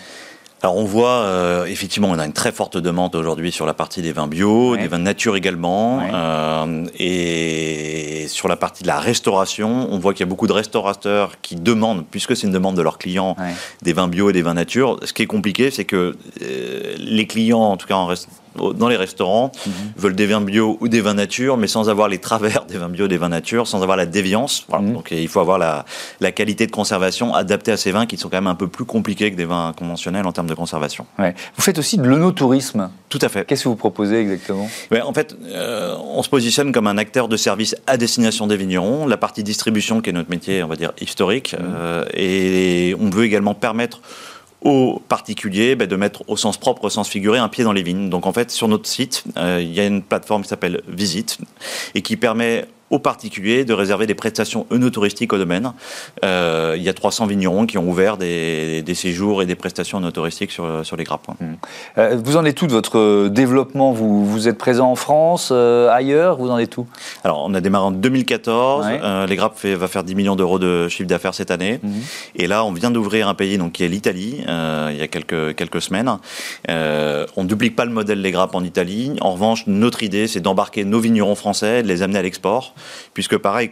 Alors 0.62 0.76
on 0.76 0.84
voit 0.84 1.22
euh, 1.22 1.66
effectivement 1.66 2.08
on 2.08 2.18
a 2.18 2.26
une 2.26 2.32
très 2.32 2.50
forte 2.50 2.76
demande 2.78 3.14
aujourd'hui 3.14 3.52
sur 3.52 3.64
la 3.64 3.74
partie 3.74 4.02
des 4.02 4.12
vins 4.12 4.26
bio, 4.26 4.76
des 4.76 4.88
vins 4.88 4.98
de 4.98 5.04
nature 5.04 5.36
également, 5.36 6.02
euh, 6.12 6.84
et 6.98 8.26
sur 8.28 8.48
la 8.48 8.56
partie 8.56 8.82
de 8.82 8.88
la 8.88 8.98
restauration, 8.98 9.88
on 9.90 9.98
voit 9.98 10.12
qu'il 10.12 10.20
y 10.20 10.28
a 10.28 10.30
beaucoup 10.30 10.46
de 10.46 10.52
restaurateurs 10.52 11.40
qui 11.40 11.56
demandent, 11.56 12.04
puisque 12.10 12.36
c'est 12.36 12.46
une 12.46 12.52
demande 12.52 12.76
de 12.76 12.82
leurs 12.82 12.98
clients, 12.98 13.36
des 13.82 13.92
vins 13.92 14.08
bio 14.08 14.30
et 14.30 14.32
des 14.32 14.42
vins 14.42 14.54
nature. 14.54 14.98
Ce 15.04 15.12
qui 15.12 15.22
est 15.22 15.26
compliqué, 15.26 15.70
c'est 15.70 15.84
que 15.84 16.16
euh, 16.42 16.94
les 16.98 17.26
clients, 17.26 17.60
en 17.60 17.76
tout 17.76 17.86
cas 17.86 17.94
en 17.94 18.06
restauration, 18.06 18.42
dans 18.74 18.88
les 18.88 18.96
restaurants 18.96 19.52
mhm. 19.66 19.72
veulent 19.96 20.16
des 20.16 20.26
vins 20.26 20.40
bio 20.40 20.76
ou 20.80 20.88
des 20.88 21.00
vins 21.00 21.14
nature, 21.14 21.56
mais 21.56 21.66
sans 21.66 21.88
avoir 21.88 22.08
les 22.08 22.18
travers 22.18 22.64
des 22.66 22.78
vins 22.78 22.88
bio 22.88 23.08
des 23.08 23.18
vins 23.18 23.28
nature, 23.28 23.66
sans 23.66 23.82
avoir 23.82 23.96
la 23.96 24.06
déviance. 24.06 24.66
Mhm. 24.68 24.92
Donc 24.92 25.10
il 25.10 25.28
faut 25.28 25.40
avoir 25.40 25.58
la, 25.58 25.84
la, 26.20 26.32
qualité 26.32 26.66
de 26.66 26.72
conservation 26.72 27.34
adaptée 27.34 27.72
à 27.72 27.76
ces 27.76 27.90
vins 27.90 28.06
qui 28.06 28.16
sont 28.16 28.28
quand 28.28 28.36
même 28.36 28.46
un 28.46 28.54
peu 28.54 28.68
plus 28.68 28.84
compliqués 28.84 29.30
que 29.30 29.36
des 29.36 29.44
vins 29.44 29.72
conventionnels 29.76 30.26
en 30.26 30.32
termes 30.32 30.46
de 30.46 30.54
conservation. 30.54 31.06
Vous 31.18 31.62
faites 31.62 31.78
aussi 31.78 31.98
de 31.98 32.04
l'onotourisme. 32.04 32.90
Tout 33.08 33.18
à 33.22 33.28
fait. 33.28 33.46
Qu'est-ce 33.46 33.64
que 33.64 33.68
vous 33.68 33.76
proposez 33.76 34.20
exactement? 34.20 34.68
En 35.02 35.12
fait, 35.12 35.36
euh, 35.46 35.96
on 35.98 36.22
se 36.22 36.28
positionne 36.28 36.72
comme 36.72 36.86
un 36.86 36.98
acteur 36.98 37.28
de 37.28 37.36
service 37.36 37.74
à 37.86 37.96
destination 37.96 38.46
des 38.46 38.56
vignerons. 38.56 39.06
La 39.06 39.16
partie 39.16 39.42
distribution, 39.42 40.00
qui 40.00 40.10
est 40.10 40.12
notre 40.12 40.30
métier, 40.30 40.62
on 40.62 40.68
va 40.68 40.76
dire, 40.76 40.92
historique, 41.00 41.54
mhm. 41.58 41.66
euh, 41.74 42.04
et 42.14 42.94
on 43.00 43.10
veut 43.10 43.24
également 43.24 43.54
permettre 43.54 44.00
aux 44.62 45.00
particuliers 45.08 45.76
ben, 45.76 45.86
de 45.86 45.96
mettre 45.96 46.24
au 46.28 46.36
sens 46.36 46.56
propre, 46.56 46.84
au 46.84 46.90
sens 46.90 47.08
figuré, 47.08 47.38
un 47.38 47.48
pied 47.48 47.64
dans 47.64 47.72
les 47.72 47.82
vignes. 47.82 48.10
Donc 48.10 48.26
en 48.26 48.32
fait, 48.32 48.50
sur 48.50 48.68
notre 48.68 48.88
site, 48.88 49.24
euh, 49.36 49.60
il 49.62 49.72
y 49.72 49.80
a 49.80 49.86
une 49.86 50.02
plateforme 50.02 50.42
qui 50.42 50.48
s'appelle 50.48 50.82
Visite 50.88 51.38
et 51.94 52.02
qui 52.02 52.16
permet 52.16 52.66
aux 52.90 52.98
particuliers 52.98 53.64
de 53.64 53.74
réserver 53.74 54.07
des 54.07 54.14
prestations 54.14 54.66
œnotouristiques 54.72 55.33
au 55.33 55.38
domaine. 55.38 55.72
Euh, 56.24 56.74
il 56.77 56.83
y 56.83 56.88
a 56.88 56.94
300 56.94 57.27
vignerons 57.27 57.66
qui 57.66 57.79
ont 57.79 57.88
ouvert 57.88 58.16
des, 58.16 58.83
séjours 58.94 59.42
et 59.42 59.46
des 59.46 59.55
prestations 59.55 59.98
œnotouristiques 59.98 60.51
sur, 60.51 60.85
sur 60.85 60.96
les 60.96 61.05
grappes. 61.05 61.29
Mmh. 61.29 61.44
Euh, 61.98 62.18
vous 62.22 62.37
en 62.37 62.44
êtes 62.44 62.55
tout 62.55 62.66
de 62.66 62.72
votre 62.72 63.29
développement? 63.29 63.92
Vous, 63.92 64.24
vous 64.24 64.48
êtes 64.48 64.59
présent 64.59 64.90
en 64.90 64.96
France, 64.96 65.51
euh, 65.53 65.90
ailleurs? 65.90 66.38
Vous 66.38 66.51
en 66.51 66.59
êtes 66.59 66.70
tout 66.70 66.87
Alors, 67.24 67.44
on 67.46 67.55
a 67.55 67.61
démarré 67.61 67.85
en 67.85 67.90
2014. 67.90 68.87
les 69.29 69.37
grappes 69.37 69.59
fait, 69.59 69.74
va 69.74 69.88
faire 69.88 70.05
10 70.05 70.14
millions 70.14 70.37
d'euros 70.37 70.59
de 70.59 70.88
chiffre 70.88 71.09
d'affaires 71.09 71.35
cette 71.35 71.51
année. 71.51 71.81
Mmh. 71.83 71.88
Et 72.37 72.46
là, 72.46 72.64
on 72.64 72.72
vient 72.72 72.90
d'ouvrir 72.90 73.29
un 73.29 73.35
pays 73.35 73.59
donc, 73.59 73.72
qui 73.72 73.85
est 73.85 73.88
l'Italie, 73.88 74.38
il 74.40 74.96
y 74.96 75.03
a 75.03 75.09
quelques, 75.09 75.55
quelques 75.55 75.83
semaines. 75.83 76.11
on 76.68 77.42
ne 77.42 77.48
duplique 77.48 77.77
pas 77.77 77.85
le 77.85 77.92
modèle 77.92 78.22
des 78.22 78.31
grappes 78.31 78.55
en 78.55 78.64
Italie. 78.64 79.12
En 79.20 79.33
revanche, 79.33 79.64
notre 79.66 80.03
idée, 80.03 80.27
c'est 80.27 80.40
d'embarquer 80.40 80.85
nos 80.85 81.01
vignerons 81.01 81.35
français, 81.35 81.83
de 81.83 81.88
les 81.88 82.03
amener 82.03 82.18
à 82.18 82.22
l'export 82.22 82.74
puisque 83.14 83.36
pareil, 83.36 83.70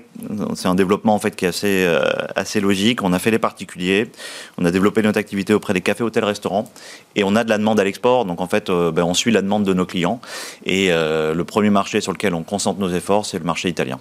c'est 0.54 0.68
un 0.68 0.74
développement 0.74 1.14
en 1.14 1.18
fait 1.18 1.34
qui 1.36 1.44
est 1.44 1.48
assez, 1.48 1.84
euh, 1.86 2.02
assez 2.34 2.60
logique. 2.60 3.02
On 3.02 3.12
a 3.12 3.18
fait 3.18 3.30
les 3.30 3.38
particuliers, 3.38 4.10
on 4.58 4.64
a 4.64 4.70
développé 4.70 5.02
notre 5.02 5.18
activité 5.18 5.54
auprès 5.54 5.72
des 5.72 5.80
cafés, 5.80 6.04
hôtels, 6.04 6.24
restaurants, 6.24 6.70
et 7.14 7.24
on 7.24 7.36
a 7.36 7.44
de 7.44 7.50
la 7.50 7.58
demande 7.58 7.80
à 7.80 7.84
l'export. 7.84 8.24
Donc 8.24 8.40
en 8.40 8.46
fait, 8.46 8.70
euh, 8.70 8.90
ben, 8.90 9.04
on 9.04 9.14
suit 9.14 9.32
la 9.32 9.42
demande 9.42 9.64
de 9.64 9.74
nos 9.74 9.86
clients. 9.86 10.20
Et 10.64 10.88
euh, 10.90 11.34
le 11.34 11.44
premier 11.44 11.70
marché 11.70 12.00
sur 12.00 12.12
lequel 12.12 12.34
on 12.34 12.42
concentre 12.42 12.80
nos 12.80 12.90
efforts, 12.90 13.26
c'est 13.26 13.38
le 13.38 13.44
marché 13.44 13.68
italien. 13.68 13.98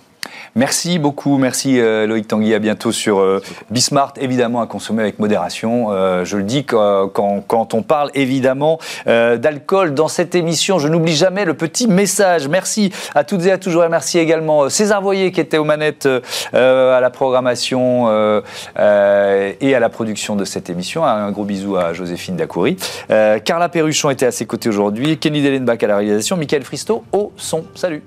Merci 0.55 0.99
beaucoup, 0.99 1.37
merci 1.37 1.77
Loïc 1.77 2.27
Tanguy, 2.27 2.53
à 2.53 2.59
bientôt 2.59 2.91
sur 2.91 3.23
Bismart, 3.69 4.13
évidemment 4.19 4.61
à 4.61 4.67
consommer 4.67 5.03
avec 5.03 5.19
modération. 5.19 5.89
je 6.23 6.37
le 6.37 6.43
dis 6.43 6.63
quand, 6.63 7.09
quand, 7.09 7.73
on 7.73 7.83
parle 7.83 8.09
évidemment 8.15 8.79
d'alcool 9.05 9.93
dans 9.93 10.07
cette 10.07 10.33
émission, 10.33 10.79
je 10.79 10.87
n'oublie 10.87 11.15
jamais 11.15 11.45
le 11.45 11.53
petit 11.53 11.87
message. 11.87 12.47
Merci 12.47 12.91
à 13.13 13.23
toutes 13.23 13.45
et 13.45 13.51
à 13.51 13.57
tous, 13.57 13.69
je 13.69 13.77
remercie 13.77 14.17
également 14.17 14.69
César 14.69 14.94
Qui 15.31 15.41
était 15.41 15.57
aux 15.57 15.65
manettes 15.65 16.07
euh, 16.53 16.97
à 16.97 17.01
la 17.01 17.09
programmation 17.09 18.07
euh, 18.07 18.41
euh, 18.79 19.53
et 19.59 19.75
à 19.75 19.79
la 19.79 19.89
production 19.89 20.35
de 20.35 20.45
cette 20.45 20.69
émission. 20.69 21.03
Un 21.03 21.31
gros 21.31 21.43
bisou 21.43 21.75
à 21.75 21.93
Joséphine 21.93 22.35
Dacoury. 22.35 22.77
Carla 23.43 23.69
Perruchon 23.69 24.09
était 24.09 24.25
à 24.25 24.31
ses 24.31 24.45
côtés 24.45 24.69
aujourd'hui. 24.69 25.17
Kenny 25.17 25.41
Dellenbach 25.41 25.83
à 25.83 25.87
la 25.87 25.97
réalisation. 25.97 26.37
Michael 26.37 26.63
Fristo 26.63 27.03
au 27.11 27.31
son. 27.35 27.65
Salut 27.75 28.03